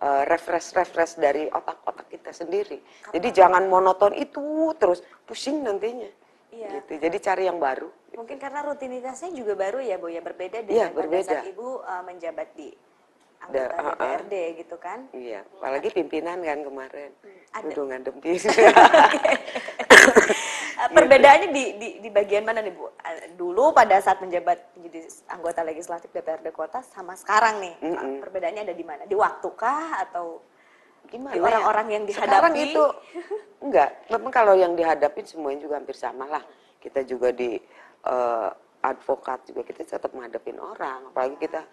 [0.00, 2.80] uh, refresh refresh dari otak-otak kita sendiri.
[3.12, 6.08] Jadi jangan monoton itu terus pusing nantinya.
[6.52, 6.68] Iya.
[6.80, 7.02] Gitu.
[7.02, 7.88] Jadi cari yang baru.
[8.16, 11.20] Mungkin karena rutinitasnya juga baru ya, Bu ya, berbeda dengan ya, berbeda.
[11.20, 12.72] pada saat Ibu uh, menjabat di
[13.44, 15.04] anggota da, uh, DPRD gitu kan?
[15.12, 17.12] Iya, apalagi pimpinan kan kemarin.
[17.20, 17.68] Hmm, ada.
[17.68, 18.16] Udah ngadem
[20.76, 22.92] Perbedaannya di, di di bagian mana nih Bu?
[23.36, 28.14] Dulu pada saat menjabat menjadi anggota legislatif DPRD kota sama sekarang nih, mm -hmm.
[28.20, 29.02] perbedaannya ada di mana?
[29.08, 30.44] Di waktu kah atau
[31.08, 31.32] gimana?
[31.32, 31.44] Di ya?
[31.48, 31.92] orang-orang ya?
[31.96, 32.28] yang dihadapi?
[32.28, 32.82] Sekarang itu
[33.64, 33.90] enggak.
[34.12, 36.44] Memang kalau yang dihadapi semuanya juga hampir sama lah.
[36.76, 37.56] Kita juga di
[38.04, 38.50] uh,
[38.84, 41.64] advokat juga kita tetap menghadapin orang, apalagi kita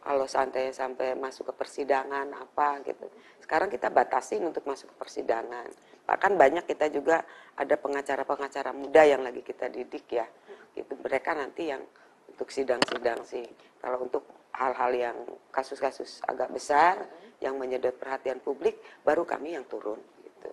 [0.00, 3.06] kalau santai sampai masuk ke persidangan apa gitu.
[3.44, 5.68] Sekarang kita batasin untuk masuk ke persidangan.
[6.08, 7.22] Bahkan banyak kita juga
[7.54, 10.24] ada pengacara-pengacara muda yang lagi kita didik ya.
[10.72, 11.84] Itu mereka nanti yang
[12.32, 13.44] untuk sidang-sidang sih.
[13.84, 14.24] Kalau untuk
[14.56, 15.16] hal-hal yang
[15.52, 16.96] kasus-kasus agak besar
[17.44, 20.50] yang menyedot perhatian publik baru kami yang turun gitu.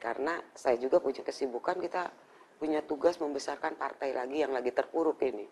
[0.00, 2.08] Karena saya juga punya kesibukan kita
[2.60, 5.48] punya tugas membesarkan partai lagi yang lagi terpuruk ini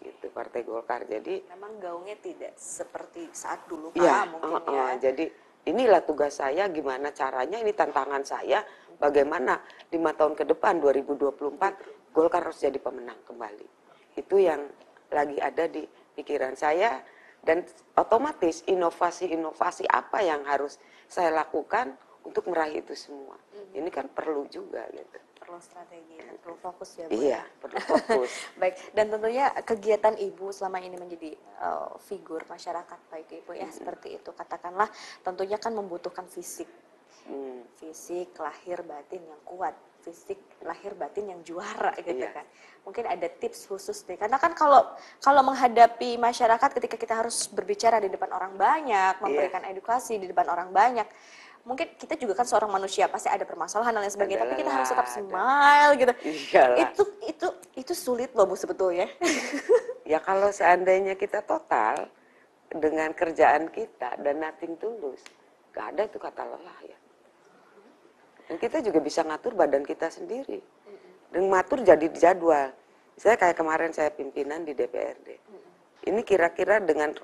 [0.00, 1.06] gitu Partai Golkar.
[1.06, 4.86] Jadi memang gaungnya tidak seperti saat dulu ya, mungkin uh, uh, ya.
[5.10, 5.30] Jadi
[5.70, 8.62] inilah tugas saya gimana caranya ini tantangan saya
[8.98, 13.66] bagaimana lima tahun ke depan 2024 Golkar harus jadi pemenang kembali.
[14.14, 14.70] Itu yang
[15.10, 15.82] lagi ada di
[16.14, 17.02] pikiran saya
[17.42, 17.66] dan
[17.98, 20.78] otomatis inovasi-inovasi apa yang harus
[21.10, 23.34] saya lakukan untuk meraih itu semua.
[23.74, 25.23] Ini kan perlu juga gitu
[25.54, 27.14] perlu strategi dan perlu fokus ya Bu.
[27.14, 28.30] Iya, perlu fokus.
[28.60, 31.30] baik, dan tentunya kegiatan Ibu selama ini menjadi
[31.62, 33.78] uh, figur masyarakat baik Ibu ya hmm.
[33.78, 34.90] seperti itu katakanlah
[35.22, 36.66] tentunya kan membutuhkan fisik.
[37.30, 37.62] Hmm.
[37.78, 42.34] Fisik lahir batin yang kuat, fisik lahir batin yang juara gitu iya.
[42.34, 42.46] kan.
[42.82, 44.82] Mungkin ada tips khusus nih karena kan kalau
[45.22, 49.22] kalau menghadapi masyarakat ketika kita harus berbicara di depan orang banyak, iya.
[49.22, 49.70] memberikan iya.
[49.70, 51.06] edukasi di depan orang banyak
[51.64, 54.88] mungkin kita juga kan seorang manusia pasti ada permasalahan dan lain sebagainya tapi kita harus
[54.92, 56.12] tetap smile gitu.
[56.24, 56.76] Iyalah.
[56.80, 59.08] itu itu itu sulit loh bu sebetulnya.
[60.04, 62.12] Ya kalau seandainya kita total
[62.68, 65.24] dengan kerjaan kita dan nothing tulus
[65.72, 66.98] gak ada itu kata lelah ya.
[68.44, 70.60] Dan kita juga bisa ngatur badan kita sendiri.
[71.32, 72.76] Dan ngatur jadi jadwal.
[73.16, 75.40] Saya kayak kemarin saya pimpinan di DPRD
[76.04, 77.16] ini kira-kira dengan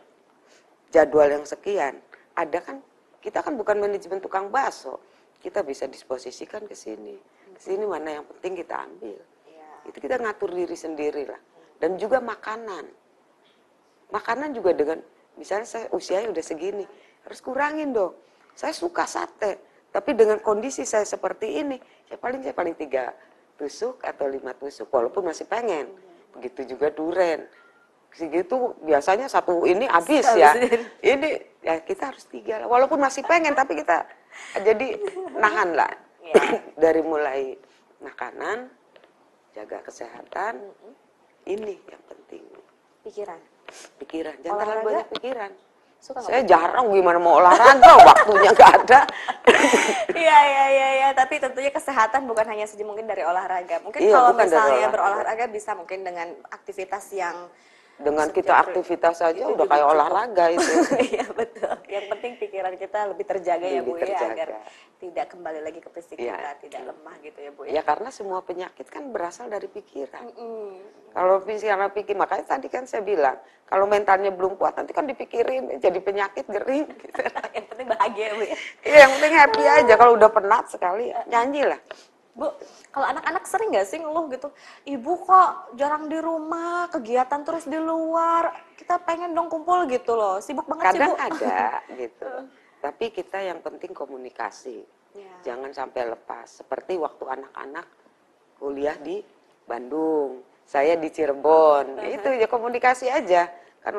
[0.88, 2.00] jadwal yang sekian
[2.34, 2.80] ada kan
[3.20, 4.96] kita kan bukan manajemen tukang bakso.
[5.40, 7.16] Kita bisa disposisikan ke sini.
[7.56, 9.20] Ke sini mana yang penting kita ambil.
[9.48, 9.68] Ya.
[9.88, 11.40] Itu kita ngatur diri sendiri lah.
[11.80, 12.84] Dan juga makanan.
[14.12, 15.00] Makanan juga dengan,
[15.36, 16.84] misalnya saya usianya udah segini,
[17.24, 18.12] harus kurangin dong.
[18.52, 19.56] Saya suka sate,
[19.94, 21.78] tapi dengan kondisi saya seperti ini,
[22.10, 23.14] saya paling saya paling tiga
[23.56, 25.88] tusuk atau lima tusuk, walaupun masih pengen.
[26.36, 27.46] Begitu juga duren
[28.10, 30.54] segitu biasanya satu ini habis ya.
[31.00, 31.28] Ini
[31.62, 32.68] ya kita harus tiga lah.
[32.68, 34.04] Walaupun masih pengen tapi kita
[34.60, 34.98] jadi
[35.38, 35.92] nahan lah.
[36.24, 36.34] Ya.
[36.82, 37.56] Dari mulai
[38.00, 38.70] makanan,
[39.52, 40.60] jaga kesehatan,
[41.48, 42.44] ini yang penting.
[43.04, 43.40] Pikiran.
[44.02, 45.52] Pikiran, jangan terlalu banyak pikiran.
[46.00, 49.00] Suka saya jarang gimana mau olahraga, waktunya nggak ada.
[50.16, 51.08] Iya iya iya ya.
[51.12, 53.84] tapi tentunya kesehatan bukan hanya saja mungkin dari olahraga.
[53.84, 57.52] Mungkin iya, kalau misalnya berolahraga bisa mungkin dengan aktivitas yang
[58.00, 59.94] dengan kita aktivitas saja udah kayak cukup.
[59.96, 60.72] olahraga itu.
[61.10, 61.74] Iya betul.
[61.88, 64.24] Yang penting pikiran kita lebih terjaga ya, lebih ya Bu terjaga.
[64.24, 64.48] ya agar
[65.00, 66.36] tidak kembali lagi ke fisik ya.
[66.36, 67.70] kita, tidak lemah gitu ya Bu ya.
[67.80, 70.24] Ya karena semua penyakit kan berasal dari pikiran.
[70.32, 70.68] Mm -hmm.
[71.10, 73.36] Kalau pikiran pikir makanya tadi kan saya bilang
[73.68, 77.20] kalau mentalnya belum kuat nanti kan dipikirin jadi penyakit gering gitu.
[77.52, 78.56] yang penting bahagia Bu ya.
[78.86, 81.80] Iya yang penting happy aja kalau udah penat sekali nyanyi lah.
[82.30, 82.46] Bu,
[82.94, 84.48] kalau anak-anak sering nggak sih ngeluh gitu,
[84.86, 90.38] ibu kok jarang di rumah, kegiatan terus di luar, kita pengen dong kumpul gitu loh,
[90.38, 91.26] sibuk banget Kadang sih bu.
[91.26, 91.60] ada
[92.06, 92.30] gitu,
[92.78, 94.86] tapi kita yang penting komunikasi,
[95.18, 95.34] ya.
[95.42, 96.62] jangan sampai lepas.
[96.62, 97.86] Seperti waktu anak-anak
[98.62, 99.18] kuliah di
[99.66, 103.96] Bandung, saya di Cirebon, itu ya komunikasi aja kan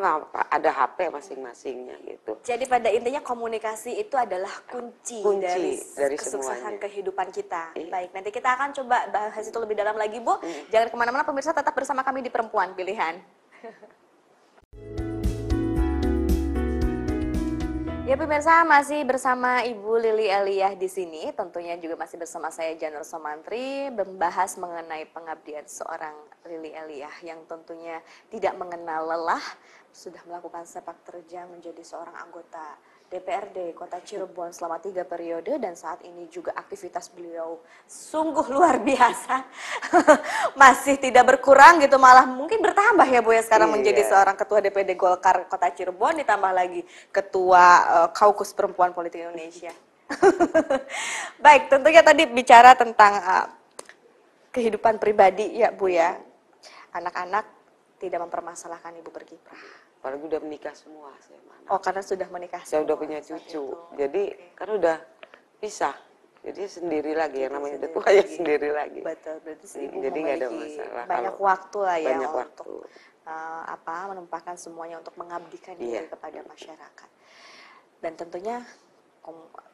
[0.53, 2.37] ada HP masing-masingnya gitu.
[2.45, 6.81] Jadi pada intinya komunikasi itu adalah kunci, kunci dari, dari kesuksesan semuanya.
[6.85, 7.73] kehidupan kita.
[7.73, 7.89] Iya.
[7.89, 10.37] Baik, nanti kita akan coba bahas itu lebih dalam lagi Bu.
[10.37, 10.63] Hmm.
[10.69, 13.17] Jangan ke mana-mana pemirsa tetap bersama kami di Perempuan Pilihan.
[18.01, 23.05] Ya pemirsa masih bersama Ibu Lili Eliah di sini, tentunya juga masih bersama saya Janur
[23.05, 26.17] Somantri membahas mengenai pengabdian seorang
[26.49, 28.01] Lili Eliah yang tentunya
[28.33, 29.45] tidak mengenal lelah,
[29.91, 32.80] sudah melakukan sepak terjang menjadi seorang anggota
[33.12, 39.43] DPRD Kota Cirebon selama tiga periode dan saat ini juga aktivitas beliau sungguh luar biasa.
[40.62, 43.75] Masih tidak berkurang gitu, malah mungkin bertambah ya Bu ya sekarang iya.
[43.75, 49.75] menjadi seorang ketua DPD Golkar Kota Cirebon ditambah lagi ketua uh, Kaukus Perempuan Politik Indonesia.
[51.43, 53.47] Baik, tentunya tadi bicara tentang uh,
[54.56, 56.15] kehidupan pribadi ya Bu ya.
[56.95, 57.61] Anak-anak
[58.01, 59.61] tidak mempermasalahkan Ibu berkiprah.
[60.01, 61.69] Apalagi udah menikah semua saya mana.
[61.69, 62.65] Oh, karena sudah menikah.
[62.65, 63.63] saya udah semua punya saat cucu.
[63.95, 64.57] Jadi Oke.
[64.57, 64.97] kan udah
[65.61, 65.93] pisah.
[66.41, 69.05] Jadi sendiri lagi yang namanya udah tua ya sendiri lagi.
[69.05, 72.41] Betul, berarti Hmm, Ibu jadi nggak ada masalah banyak kalau waktu lah ya banyak untuk
[72.41, 72.73] waktu.
[73.21, 76.01] eh, apa menumpahkan semuanya untuk mengabdikan Iya.
[76.01, 77.09] diri kepada masyarakat.
[78.01, 78.57] Dan tentunya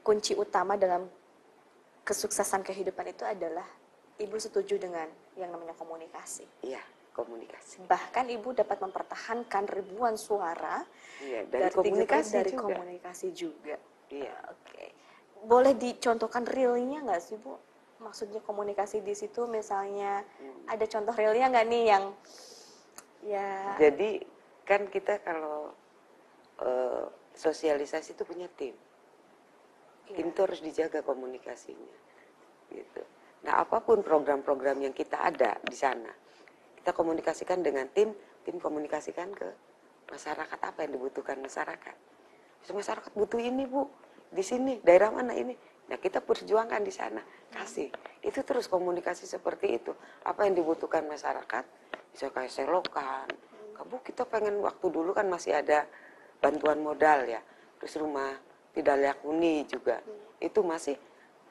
[0.03, 1.07] kunci utama dalam
[2.03, 3.63] kesuksesan kehidupan itu adalah
[4.17, 6.43] ibu setuju dengan yang namanya komunikasi.
[6.61, 6.83] Iya,
[7.17, 7.81] komunikasi.
[7.83, 10.85] Bahkan ibu dapat mempertahankan ribuan suara
[11.19, 12.61] Iya, dari, tiga- komunikasi dari juga.
[12.69, 13.75] komunikasi juga.
[14.07, 14.35] Iya.
[14.47, 14.85] Oke.
[15.43, 17.57] Boleh dicontohkan realnya nggak sih Bu?
[17.97, 20.69] Maksudnya komunikasi di situ misalnya Hmm.
[20.69, 22.05] ada contoh realnya nggak nih yang
[23.25, 24.21] ya Jadi
[24.63, 25.73] kan kita kalau
[26.57, 28.73] eh, sosialisasi itu punya tim.
[30.07, 30.15] Iya.
[30.15, 31.97] Tim itu harus dijaga komunikasinya.
[32.67, 33.01] Gitu.
[33.43, 36.09] Nah, apa pun program-program yang kita ada di sana,
[36.87, 38.15] kita komunikasikan dengan tim,
[38.47, 39.43] tim komunikasikan ke
[40.07, 41.91] masyarakat apa yang dibutuhkan masyarakat.
[42.63, 43.91] Masyarakat butuh ini, Bu.
[44.31, 45.51] Di sini, daerah mana ini?
[45.91, 47.19] Nah, kita perjuangkan di sana,
[47.51, 47.91] kasih.
[48.23, 49.91] Itu terus komunikasi seperti itu.
[50.23, 51.67] Apa yang dibutuhkan masyarakat,
[52.15, 53.35] bisa kayak selokan.
[53.83, 55.83] Bu, kita pengen waktu dulu kan masih ada
[56.39, 57.43] bantuan modal ya.
[57.83, 58.31] Terus rumah
[58.71, 59.99] tidak layak huni juga.
[60.39, 60.95] Itu masih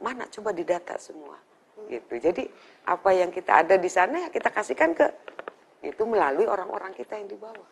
[0.01, 1.37] mana coba didata semua.
[1.85, 2.15] Gitu.
[2.17, 2.49] Jadi
[2.89, 5.07] apa yang kita ada di sana ya kita kasihkan ke
[5.85, 7.69] itu melalui orang-orang kita yang di bawah.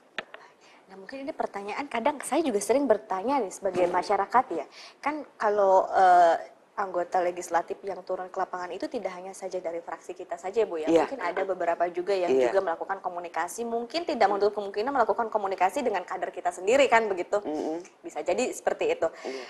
[0.92, 4.66] Nah mungkin ini pertanyaan kadang saya juga sering bertanya nih sebagai masyarakat ya.
[5.00, 6.36] Kan kalau eh,
[6.74, 10.82] anggota legislatif yang turun ke lapangan itu tidak hanya saja dari fraksi kita saja Bu
[10.82, 10.90] ya.
[10.90, 11.06] Iya.
[11.06, 12.50] Mungkin ada beberapa juga yang Iya.
[12.50, 13.62] juga melakukan komunikasi.
[13.62, 17.38] Mungkin tidak menutup kemungkinan melakukan komunikasi dengan kader kita sendiri kan begitu.
[17.46, 17.78] Mm-mm.
[18.02, 19.06] Bisa jadi seperti itu.
[19.06, 19.46] Iya.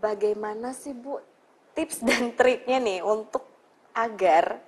[0.00, 1.20] Bagaimana sih Bu
[1.76, 3.51] tips dan triknya nih untuk
[3.92, 4.60] agar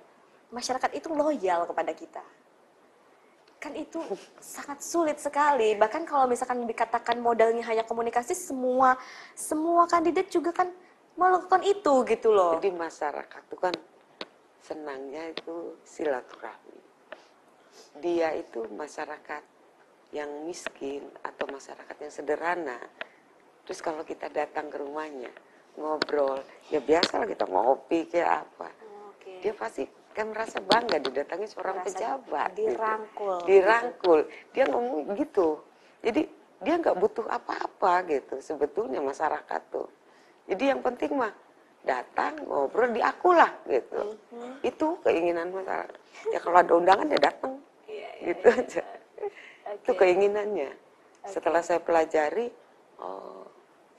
[0.53, 2.23] masyarakat itu loyal kepada kita?
[3.59, 3.97] Kan itu
[4.37, 5.73] sangat sulit sekali.
[5.73, 8.93] Bahkan kalau misalkan dikatakan modalnya hanya komunikasi, semua
[9.33, 10.69] semua kandidat juga kan
[11.17, 12.61] melakukan itu gitu loh.
[12.61, 13.73] Jadi masyarakat itu kan
[14.61, 16.79] senangnya itu silaturahmi.
[18.03, 19.43] Dia itu masyarakat
[20.13, 22.79] yang miskin atau masyarakat yang sederhana.
[23.65, 25.31] Terus kalau kita datang ke rumahnya
[25.75, 26.39] ngobrol,
[26.71, 28.69] ya biasa lah kita ngopi kayak apa.
[29.45, 29.85] Dia pasti
[30.17, 32.49] kan merasa bangga didatangi seorang Merasa pejabat.
[32.57, 32.65] gitu.
[32.73, 34.19] dirangkul, Dirangkul.
[34.57, 35.61] Dia ngomong gitu.
[36.01, 36.25] Jadi
[36.65, 39.85] dia nggak butuh apa-apa gitu sebetulnya masyarakat tuh.
[40.49, 41.29] Jadi yang penting mah
[41.85, 44.17] datang ngobrol diakulah gitu.
[44.33, 44.65] Mhm.
[44.65, 45.93] Itu keinginan masyarakat.
[46.33, 47.61] Ya kalau ada undangan ya datang.
[47.85, 48.81] Iya, iya, gitu aja.
[49.77, 49.99] Itu Oke.
[50.01, 50.73] keinginannya.
[51.29, 52.49] Setelah saya pelajari,
[52.97, 53.45] oh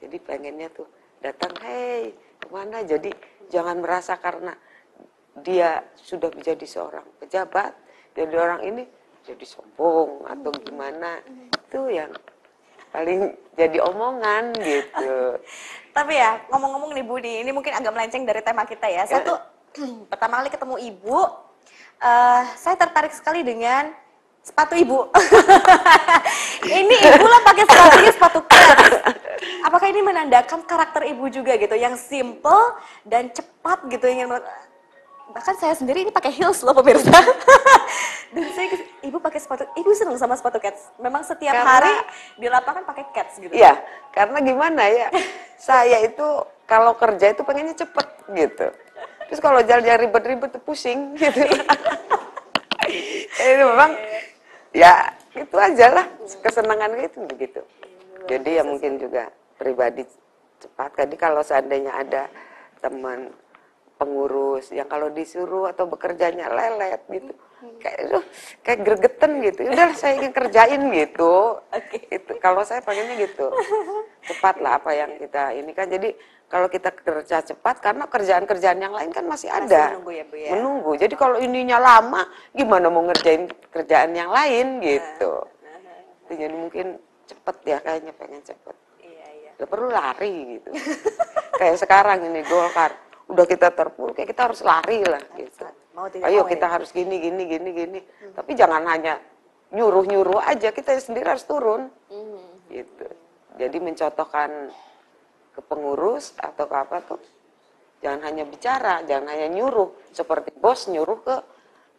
[0.02, 0.90] jadi pengennya tuh
[1.22, 2.10] datang, hey
[2.42, 2.82] ke mana?
[2.82, 3.14] Jadi
[3.46, 4.58] jangan merasa karena
[5.44, 7.76] dia sudah menjadi seorang pejabat,
[8.16, 8.82] jadi orang ini
[9.26, 11.20] jadi sombong atau gimana.
[11.52, 12.14] Itu yang
[12.94, 15.36] paling jadi omongan gitu.
[15.96, 19.04] Tapi ya ngomong-ngomong nih Budi, ini mungkin agak melenceng dari tema kita ya.
[19.04, 19.38] Saya tuh
[20.12, 21.18] pertama kali ketemu ibu,
[22.00, 23.92] eh, saya tertarik sekali dengan
[24.46, 25.10] sepatu ibu.
[26.80, 28.92] ini ibu lah pakai sepatunya sepatu kets.
[29.66, 34.30] Apakah ini menandakan karakter ibu juga gitu, yang simple dan cepat gitu ingin
[35.30, 37.10] bahkan saya sendiri ini pakai heels loh pemirsa.
[38.34, 38.66] dan saya
[39.02, 40.92] ibu pakai sepatu, ibu seneng sama sepatu kets.
[40.98, 41.94] Memang setiap Karena- hari
[42.38, 43.52] di lapangan pakai kets gitu.
[43.54, 43.78] Iya,
[44.14, 45.08] karena gimana ya?
[45.56, 46.26] Saya itu
[46.66, 48.66] kalau kerja itu pengennya cepet gitu.
[49.26, 51.42] Terus kalau jalan-jalan ribet-ribet tuh pusing gitu.
[53.36, 53.90] Ini memang
[54.70, 56.06] ya itu aja lah
[56.42, 57.60] kesenangan gitu begitu.
[58.26, 60.06] Jadi ya mungkin juga pribadi
[60.62, 60.94] cepat.
[60.94, 62.30] Jadi kalau seandainya ada
[62.78, 63.34] teman
[63.96, 67.32] pengurus yang kalau disuruh atau bekerjanya lelet gitu.
[67.80, 68.24] Kayak aduh,
[68.60, 69.60] kayak gregetan gitu.
[69.64, 71.34] Ya udah saya ingin kerjain gitu.
[72.12, 73.48] Itu kalau saya pengennya gitu.
[74.28, 75.88] Cepat lah apa yang kita ini kan.
[75.88, 76.12] Jadi
[76.46, 80.36] kalau kita kerja cepat karena kerjaan-kerjaan yang lain kan masih Masih ada menunggu ya, Bu,
[80.38, 80.50] ya?
[80.54, 80.90] menunggu.
[80.94, 82.22] Jadi kalau ininya lama
[82.54, 85.42] gimana mau ngerjain kerjaan yang lain gitu?
[86.26, 88.76] jadi mungkin cepet ya kayaknya pengen cepet.
[88.98, 89.50] Iya, iya.
[89.62, 90.70] Perlu lari gitu.
[91.58, 92.94] Kayak sekarang ini Golkar,
[93.26, 95.66] udah kita terpuruk, kayak kita harus lari lah gitu.
[95.92, 96.72] Mau tidak Ayo mau kita ya?
[96.78, 98.00] harus gini, gini, gini, gini.
[98.32, 99.18] Tapi jangan hanya
[99.72, 101.88] nyuruh-nyuruh aja, kita sendiri harus turun.
[102.06, 102.42] Hmm.
[102.68, 103.06] Gitu.
[103.56, 104.70] Jadi mencontohkan
[105.50, 107.20] ke pengurus atau ke apa tuh,
[107.98, 109.90] jangan hanya bicara, jangan hanya nyuruh.
[110.12, 111.36] Seperti bos nyuruh ke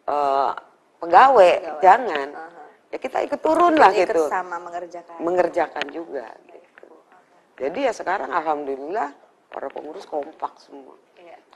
[0.06, 0.52] eh,
[1.02, 1.82] pegawai, Pegawai.
[1.82, 2.28] jangan.
[2.32, 2.56] Aha.
[2.88, 5.20] Ya kita ikut turun lah Ikut gitu sama mengerjakan.
[5.20, 6.88] mengerjakan juga gitu.
[7.58, 9.12] Jadi ya sekarang alhamdulillah
[9.52, 10.96] para pengurus kompak semua.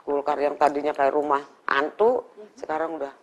[0.03, 2.27] Golkar yang tadinya kayak rumah hantu
[2.59, 3.13] sekarang udah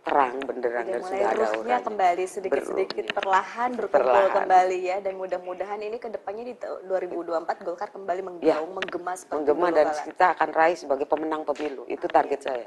[0.00, 1.78] terang benderang dan sudah ada auranya.
[1.84, 4.32] kembali sedikit-sedikit perlahan berkumpul Perlahan.
[4.42, 9.36] kembali ya dan mudah-mudahan ini ke depannya di tahun 2024 Golkar kembali menggaung, menggema seperti
[9.38, 10.02] menggema dan kala.
[10.08, 11.84] kita akan raih sebagai pemenang pemilu.
[11.86, 12.66] Itu target saya.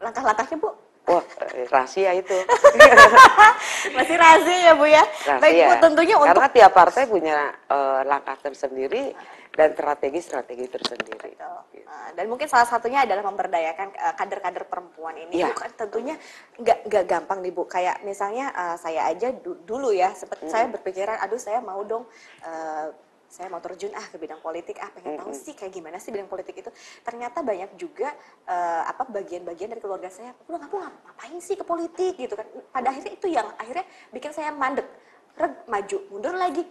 [0.00, 0.70] Langkah-langkahnya Bu
[1.04, 1.20] Wah,
[1.52, 2.32] eh, rahasia itu.
[3.98, 5.04] masih rahasia ya Bu ya.
[5.36, 5.82] Baik Bu, Rahasia.
[5.84, 7.36] tentunya untuk Karena tiap partai punya
[7.68, 9.12] eh, langkah tersendiri
[9.54, 11.30] dan strategi-strategi tersendiri.
[11.38, 11.86] Betul.
[11.86, 15.40] Nah, dan mungkin salah satunya adalah memberdayakan eh, kader-kader perempuan ini.
[15.40, 15.54] Iya.
[15.54, 16.14] Bu, kan tentunya
[16.58, 17.64] nggak nggak gampang nih Bu.
[17.70, 22.04] Kayak misalnya eh, saya aja du- dulu ya, sempat saya berpikiran, aduh saya mau dong.
[22.42, 22.90] eh,
[23.34, 26.30] saya mau terjun ah ke bidang politik ah pengen tahu sih kayak gimana sih bidang
[26.30, 26.70] politik itu
[27.02, 28.14] ternyata banyak juga
[28.46, 32.94] eh, apa bagian-bagian dari keluarga saya lu ngapain ngapain sih ke politik gitu kan pada
[32.94, 33.82] akhirnya itu yang akhirnya
[34.14, 34.86] bikin saya mandek
[35.34, 36.62] Reg, maju mundur lagi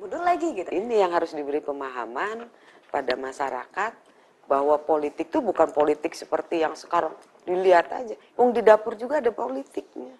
[0.00, 2.50] mundur lagi gitu Ini yang harus diberi pemahaman
[2.92, 3.92] pada masyarakat
[4.50, 7.14] bahwa politik itu bukan politik seperti yang sekarang
[7.46, 8.14] dilihat aja.
[8.36, 10.12] Wong di dapur juga ada politiknya.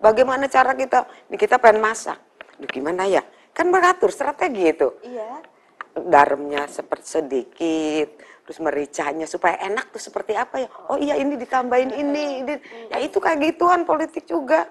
[0.00, 1.04] Bagaimana cara kita?
[1.28, 2.16] Nih kita pengen masak.
[2.56, 3.20] Duh, gimana ya?
[3.52, 4.88] Kan beratur strategi itu.
[5.04, 5.44] iya
[5.90, 8.08] Garamnya seperti sedikit,
[8.46, 10.68] terus mericanya supaya enak tuh seperti apa ya?
[10.86, 12.54] Oh iya ini ditambahin ini, ini.
[12.88, 14.70] Ya itu kayak gituan politik juga.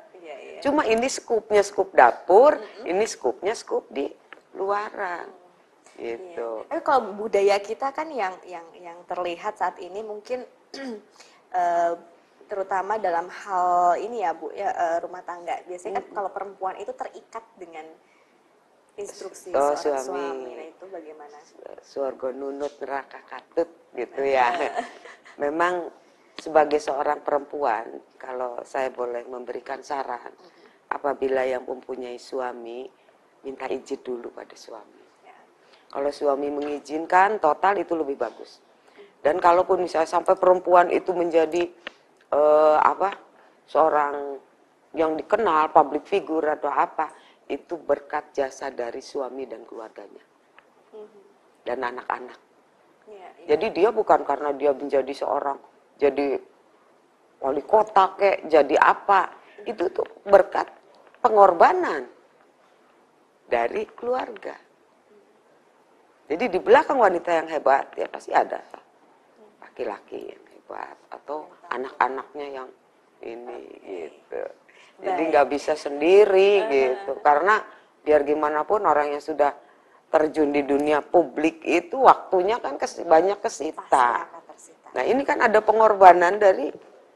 [0.60, 4.12] Iya iya Cuma ini skupnya skup dapur, ini skupnya skup di
[4.60, 5.32] luaran.
[6.00, 6.64] Gitu.
[6.68, 10.44] Tapi kalau budaya kita kan yang yang yang terlihat saat ini mungkin
[11.60, 11.94] eh,
[12.48, 15.60] terutama dalam hal ini ya Bu ya eh, rumah tangga.
[15.68, 17.84] Biasanya kan kalau perempuan itu terikat dengan
[18.96, 20.04] instruksi Oh, suami.
[20.04, 20.52] suami.
[20.56, 21.38] Nah, itu bagaimana?
[21.84, 24.52] Surga nunut neraka katut gitu ya.
[25.44, 25.88] Memang
[26.40, 30.34] sebagai seorang perempuan, kalau saya boleh memberikan saran,
[30.90, 32.88] apabila yang mempunyai suami,
[33.46, 35.04] minta izin dulu pada suami.
[35.24, 35.38] Ya.
[35.92, 38.64] Kalau suami mengizinkan, total itu lebih bagus.
[39.20, 41.68] Dan kalaupun misalnya sampai perempuan itu menjadi
[42.32, 43.20] eh, apa
[43.68, 44.40] seorang
[44.96, 47.12] yang dikenal, public figure atau apa,
[47.52, 50.24] itu berkat jasa dari suami dan keluarganya
[51.66, 52.40] dan anak-anak.
[53.10, 53.48] Iya, iya.
[53.56, 55.58] Jadi dia bukan karena dia menjadi seorang
[56.00, 56.40] jadi
[57.44, 59.36] wali kota kek, jadi apa.
[59.68, 60.72] Itu tuh berkat
[61.20, 62.08] pengorbanan
[63.52, 64.56] dari keluarga.
[66.30, 68.62] Jadi di belakang wanita yang hebat ya pasti ada
[69.60, 72.70] laki-laki yang hebat atau anak-anaknya yang
[73.20, 74.44] ini gitu.
[75.04, 77.20] Jadi nggak bisa sendiri gitu.
[77.20, 77.60] Karena
[78.06, 79.52] biar gimana pun orang yang sudah
[80.10, 84.39] terjun di dunia publik itu waktunya kan kes- banyak Pasti kesita.
[84.96, 86.70] Nah ini kan ada pengorbanan dari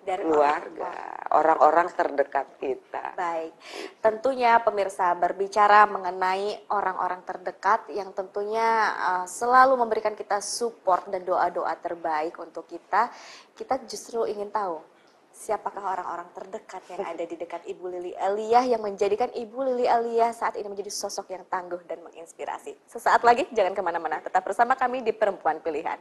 [0.04, 0.92] Dari keluarga,
[1.32, 3.16] orang-orang terdekat kita.
[3.16, 3.56] Baik,
[4.04, 11.72] tentunya pemirsa berbicara mengenai orang-orang terdekat yang tentunya uh, selalu memberikan kita support dan doa-doa
[11.80, 13.08] terbaik untuk kita.
[13.56, 14.84] Kita justru ingin tahu
[15.32, 20.36] siapakah orang-orang terdekat yang ada di dekat Ibu Lili Aliyah yang menjadikan Ibu Lili Aliyah
[20.36, 22.76] saat ini menjadi sosok yang tangguh dan menginspirasi.
[22.92, 25.96] Sesaat lagi jangan ke mana-mana, tetap bersama kami di Perempuan Pilihan.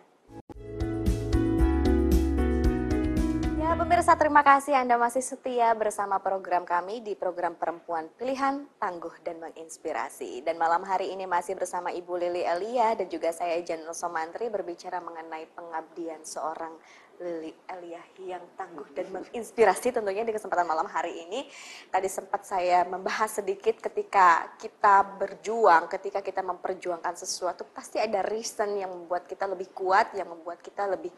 [3.72, 9.16] Ya pemirsa terima kasih Anda masih setia bersama program kami di program Perempuan Pilihan Tangguh
[9.24, 10.44] dan Menginspirasi.
[10.44, 15.00] Dan malam hari ini masih bersama Ibu Lili Elia dan juga saya Janel Somantri berbicara
[15.00, 16.76] mengenai pengabdian seorang
[17.16, 21.48] Lili Elia yang tangguh dan menginspirasi tentunya di kesempatan malam hari ini.
[21.88, 28.68] Tadi sempat saya membahas sedikit ketika kita berjuang, ketika kita memperjuangkan sesuatu pasti ada reason
[28.76, 31.08] yang membuat kita lebih kuat, yang membuat kita lebih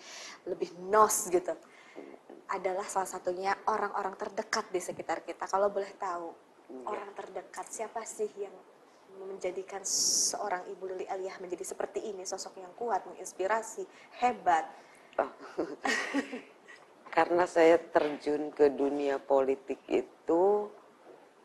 [0.47, 1.59] lebih nos gitu
[2.53, 5.49] adalah salah satunya orang-orang terdekat di sekitar kita.
[5.49, 6.29] Kalau boleh tahu,
[6.85, 8.53] orang terdekat siapa sih yang
[9.23, 13.87] menjadikan seorang Ibu Lili Aliyah menjadi seperti ini, sosok yang kuat, menginspirasi,
[14.21, 14.67] hebat.
[15.17, 15.31] Oh.
[17.15, 20.67] Karena saya terjun ke dunia politik itu,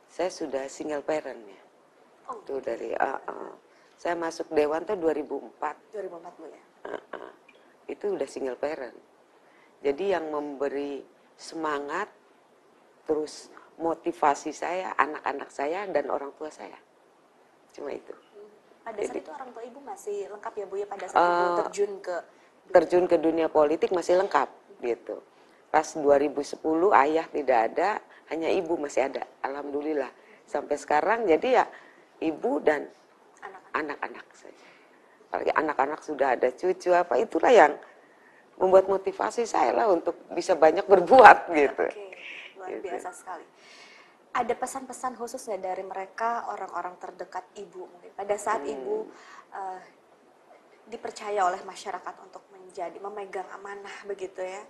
[0.10, 1.62] saya sudah single parent ya.
[2.34, 3.54] Oh, Itu dari, ah, ah.
[3.94, 5.94] saya masuk Dewan tuh 2004.
[5.94, 6.64] 2004 Bu ya.
[6.90, 7.34] Ah, ah.
[7.86, 8.98] Itu udah single parent.
[9.80, 11.02] Jadi yang memberi
[11.40, 12.12] semangat,
[13.08, 13.48] terus
[13.80, 16.76] motivasi saya, anak-anak saya, dan orang tua saya.
[17.72, 18.12] Cuma itu.
[18.84, 21.46] Pada saat Jadi- itu orang tua Ibu masih lengkap ya Bu ya pada saat Ibu
[21.48, 22.16] Eh, terjun ke
[22.70, 24.50] terjun ke dunia politik masih lengkap
[24.84, 25.22] gitu.
[25.70, 29.26] Pas 2010 ayah tidak ada, hanya ibu masih ada.
[29.46, 30.10] Alhamdulillah.
[30.46, 31.66] Sampai sekarang jadi ya
[32.22, 32.90] ibu dan
[33.42, 33.98] anak-anak.
[34.02, 34.68] anak-anak saja.
[35.30, 37.74] Apalagi anak-anak sudah ada cucu apa itulah yang
[38.60, 41.86] membuat motivasi saya lah untuk bisa banyak berbuat gitu.
[41.88, 42.08] Oke,
[42.60, 42.84] luar Gitu.
[42.86, 43.46] biasa sekali.
[44.30, 48.76] Ada pesan-pesan khusus ya dari mereka orang-orang terdekat ibu mungkin pada saat Hmm.
[48.76, 48.98] ibu
[49.50, 49.82] eh,
[50.86, 54.62] dipercaya oleh masyarakat untuk menjadi memegang amanah begitu ya.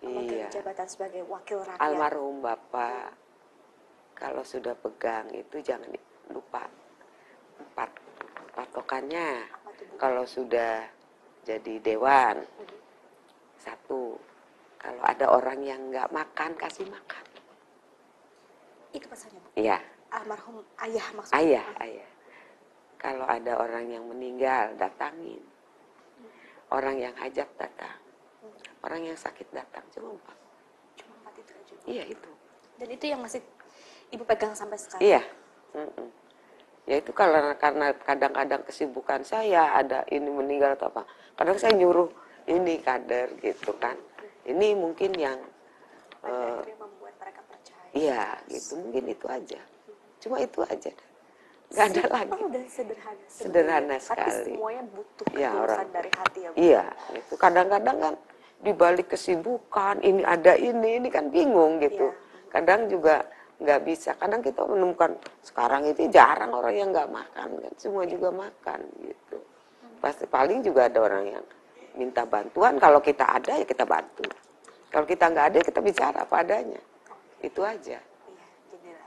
[0.00, 0.48] memegang Iya.
[0.48, 1.76] jabatan sebagai wakil rakyat.
[1.76, 3.12] Almarhum Bapak
[4.14, 5.92] kalau sudah pegang itu jangan
[6.28, 6.64] lupa
[7.60, 7.90] empat
[8.54, 9.44] patokannya.
[9.96, 10.88] Kalau sudah
[11.42, 12.79] jadi dewan Mhm.
[13.60, 14.16] Satu,
[14.80, 17.24] kalau ada orang yang nggak makan kasih makan.
[18.90, 19.48] Itu pesannya, Bu.
[19.60, 19.78] Iya,
[20.10, 21.38] Almarhum ayah maksudnya.
[21.38, 22.10] ayah, ayah.
[23.00, 25.40] Kalau ada orang yang meninggal datangin.
[26.70, 27.96] Orang yang hajat datang.
[28.84, 30.36] Orang yang sakit datang cuma empat.
[31.00, 31.74] Cuma empat itu aja.
[31.88, 32.30] Iya itu.
[32.76, 33.40] Dan itu yang masih
[34.12, 35.02] ibu pegang sampai sekarang.
[35.02, 35.22] Iya.
[35.74, 36.08] Mm-mm.
[36.88, 41.08] Ya itu karena karena kadang-kadang kesibukan saya ada ini meninggal atau apa.
[41.38, 42.10] Kadang saya nyuruh
[42.48, 43.96] ini kader gitu kan.
[44.46, 45.38] Ini mungkin yang
[46.20, 47.88] percaya.
[47.92, 49.60] iya gitu mungkin itu aja.
[50.20, 50.92] Cuma itu aja.
[51.70, 52.40] Gak ada lagi.
[52.50, 53.24] Dan sederhana.
[53.30, 54.26] Sederhana sekali.
[54.26, 56.56] Tapi semuanya butuh ketulusan orang- dari hati ya, Bu.
[56.58, 56.84] Iya,
[57.14, 58.14] itu kadang-kadang kan
[58.60, 62.10] di balik kesibukan ini ada ini ini kan bingung gitu.
[62.10, 62.50] Iya.
[62.50, 63.22] Kadang juga
[63.62, 64.10] nggak bisa.
[64.18, 65.14] Kadang kita menemukan
[65.46, 69.38] sekarang itu jarang orang yang nggak makan kan, semua juga makan gitu.
[70.02, 71.44] Pasti paling juga ada orang yang
[72.00, 72.80] minta bantuan.
[72.80, 74.24] Kalau kita ada ya kita bantu.
[74.88, 76.80] Kalau kita nggak ada ya kita bicara apa adanya.
[77.44, 78.00] Itu aja.
[78.00, 78.98] Iya,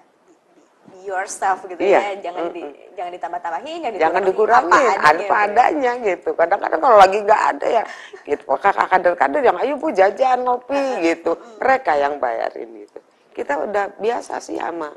[0.85, 2.61] be, yourself gitu Iya, ya, jangan di
[2.93, 6.29] jangan ditambah-tambahin, jangan jangan dikurangi, dikurangin apa apa adanya, adanya gitu.
[6.37, 7.83] Kadang-kadang kalau lagi nggak ada ya
[8.29, 11.33] gitu kakak kader-kader yang ayo bu jajan ngopi gitu.
[11.57, 13.01] Mereka yang bayarin gitu
[13.33, 14.93] kita udah biasa sih sama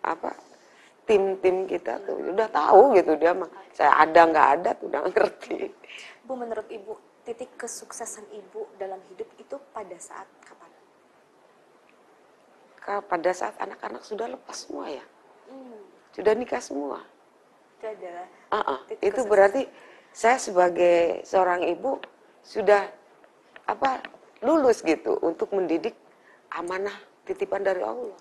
[0.00, 0.32] apa
[1.04, 2.32] tim-tim kita tuh.
[2.32, 3.48] Udah tahu gitu dia mah.
[3.76, 5.68] Saya ada nggak ada tuh udah ngerti.
[6.24, 6.92] Bu, menurut Ibu,
[7.24, 10.70] titik kesuksesan Ibu dalam hidup itu pada saat kapan?
[12.78, 15.04] Ka- pada saat anak-anak sudah lepas semua ya
[15.44, 15.80] Hmm,
[16.12, 17.04] sudah nikah semua
[17.76, 18.78] itu adalah Ah, ah.
[18.86, 19.28] Titik itu kesuksesan.
[19.28, 19.62] berarti
[20.14, 22.00] saya sebagai seorang ibu
[22.40, 22.86] sudah
[23.66, 24.00] apa
[24.40, 25.96] lulus gitu untuk mendidik
[26.52, 26.94] amanah
[27.24, 28.16] titipan dari Allah.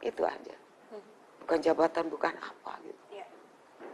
[0.00, 0.56] Itu aja.
[0.90, 1.04] Hmm.
[1.44, 2.99] Bukan jabatan, bukan apa gitu.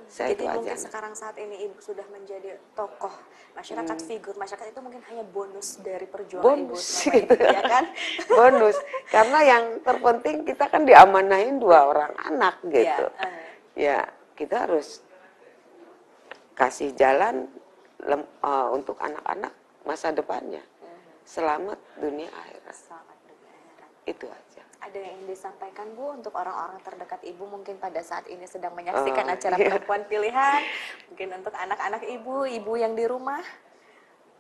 [0.07, 0.12] Ya.
[0.12, 0.54] Saya Jadi itu aja.
[0.54, 3.11] mungkin sekarang saat ini Ibu sudah menjadi tokoh
[3.52, 7.34] masyarakat figur masyarakat itu mungkin hanya bonus dari perjuangan Ibu Bonus selama gitu.
[7.34, 7.84] ini, ya kan?
[8.38, 8.76] Bonus.
[9.07, 13.07] Karena yang terpenting kita kan diamanahin dua orang anak gitu.
[13.11, 13.44] Ya, eh,
[13.76, 13.98] Ya,
[14.32, 15.02] kita harus
[16.54, 17.50] kasih jalan
[18.00, 19.52] lem- eh, untuk anak-anak
[19.82, 20.62] masa depannya.
[20.62, 21.26] mhm.
[21.26, 22.72] Selamat dunia akhirat.
[22.72, 23.90] Selamat dunia akhirat.
[24.07, 24.55] Itu aja.
[24.87, 29.34] Ada yang disampaikan Bu untuk orang-orang terdekat Ibu mungkin pada saat ini sedang menyaksikan Oh,
[29.34, 29.74] acara iya.
[29.74, 30.62] perempuan pilihan,
[31.11, 33.43] mungkin untuk anak-anak Ibu, Ibu yang di rumah.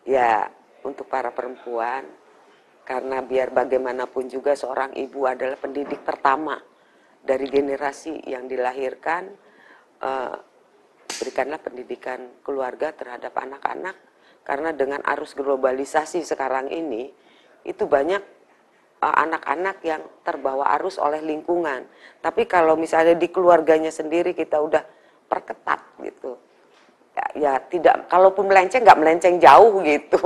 [0.06, 0.46] Ya,
[0.86, 2.06] untuk para perempuan,
[2.86, 6.62] karena biar bagaimanapun juga seorang ibu adalah pendidik pertama
[7.26, 9.34] dari generasi yang dilahirkan,
[9.98, 10.36] eh,
[11.18, 13.98] berikanlah pendidikan keluarga terhadap anak-anak,
[14.46, 17.10] karena dengan arus globalisasi sekarang ini,
[17.66, 18.35] itu banyak
[19.12, 21.86] anak-anak yang terbawa arus oleh lingkungan.
[22.18, 24.82] Tapi kalau misalnya di keluarganya sendiri kita udah
[25.26, 26.38] perketat gitu,
[27.14, 30.18] ya, ya tidak kalaupun melenceng nggak melenceng jauh gitu.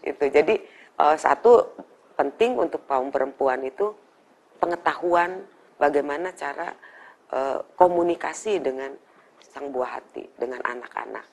[0.00, 0.54] Itu jadi
[0.98, 1.76] eh, satu
[2.16, 3.90] penting untuk kaum perempuan itu
[4.62, 5.42] pengetahuan
[5.76, 6.70] bagaimana cara
[7.34, 8.94] eh, komunikasi dengan
[9.42, 11.26] sang buah hati dengan anak-anak.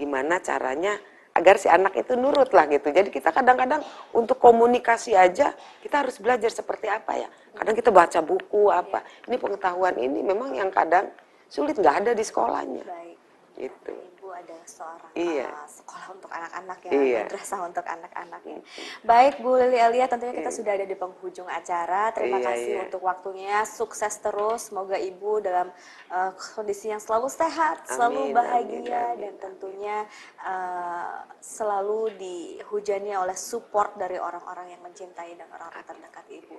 [0.00, 0.96] Gimana caranya
[1.34, 2.90] agar si anak itu nurut lah gitu.
[2.90, 3.80] Jadi kita kadang-kadang
[4.12, 7.28] untuk komunikasi aja kita harus belajar seperti apa ya.
[7.54, 9.06] Kadang kita baca buku apa.
[9.30, 11.08] Ini pengetahuan ini memang yang kadang
[11.46, 12.84] sulit nggak ada di sekolahnya.
[12.86, 13.16] Baik.
[13.60, 14.09] gitu
[14.40, 15.46] Adalah seorang Iya.
[15.52, 17.20] uh, sekolah untuk anak-anak ya, Iya.
[17.28, 18.58] madrasah untuk anak-anak ya.
[19.04, 20.58] Baik Bu Lili Elia, tentunya kita Iya.
[20.58, 22.02] sudah ada di penghujung acara.
[22.16, 22.82] Terima Iya, kasih iya.
[22.88, 24.72] untuk waktunya, sukses terus.
[24.72, 25.68] Semoga Ibu dalam
[26.08, 29.96] uh, kondisi yang selalu sehat, selalu Amin, bahagia, amin, amin, dan tentunya
[30.40, 36.56] uh, selalu dihujani oleh support dari orang-orang yang mencintai dan orang-orang terdekat Ibu.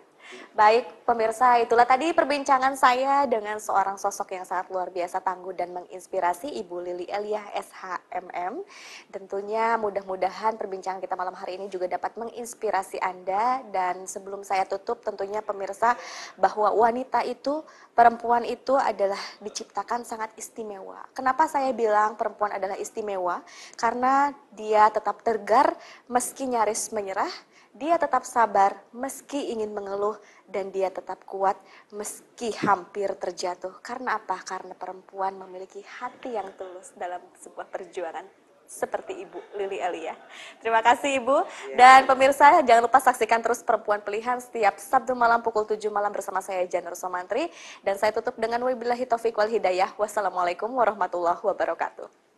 [0.55, 5.73] Baik pemirsa, itulah tadi perbincangan saya dengan seorang sosok yang sangat luar biasa tangguh dan
[5.75, 7.41] menginspirasi Ibu Lili Elia
[7.71, 8.67] SHMM.
[9.07, 14.99] Tentunya mudah-mudahan perbincangan kita malam hari ini juga dapat menginspirasi Anda dan sebelum saya tutup
[14.99, 15.95] tentunya pemirsa
[16.35, 17.63] bahwa wanita itu
[17.95, 21.07] perempuan itu adalah diciptakan sangat istimewa.
[21.15, 23.39] Kenapa saya bilang perempuan adalah istimewa?
[23.79, 25.75] Karena dia tetap tegar
[26.11, 27.31] meski nyaris menyerah,
[27.71, 31.55] dia tetap sabar meski ingin mengeluh dan dia tetap kuat
[31.95, 33.79] meski hampir terjatuh.
[33.79, 34.35] Karena apa?
[34.43, 38.27] Karena perempuan memiliki hati yang tulus dalam sebuah perjuangan
[38.71, 40.15] seperti Ibu Lili Elia.
[40.63, 41.43] Terima kasih Ibu.
[41.75, 46.39] Dan pemirsa jangan lupa saksikan terus Perempuan Pilihan setiap Sabtu malam pukul 7 malam bersama
[46.39, 47.51] saya Janur Somantri
[47.83, 49.91] dan saya tutup dengan wabillahi taufiq wal hidayah.
[49.99, 52.30] Wassalamualaikum warahmatullahi wabarakatuh.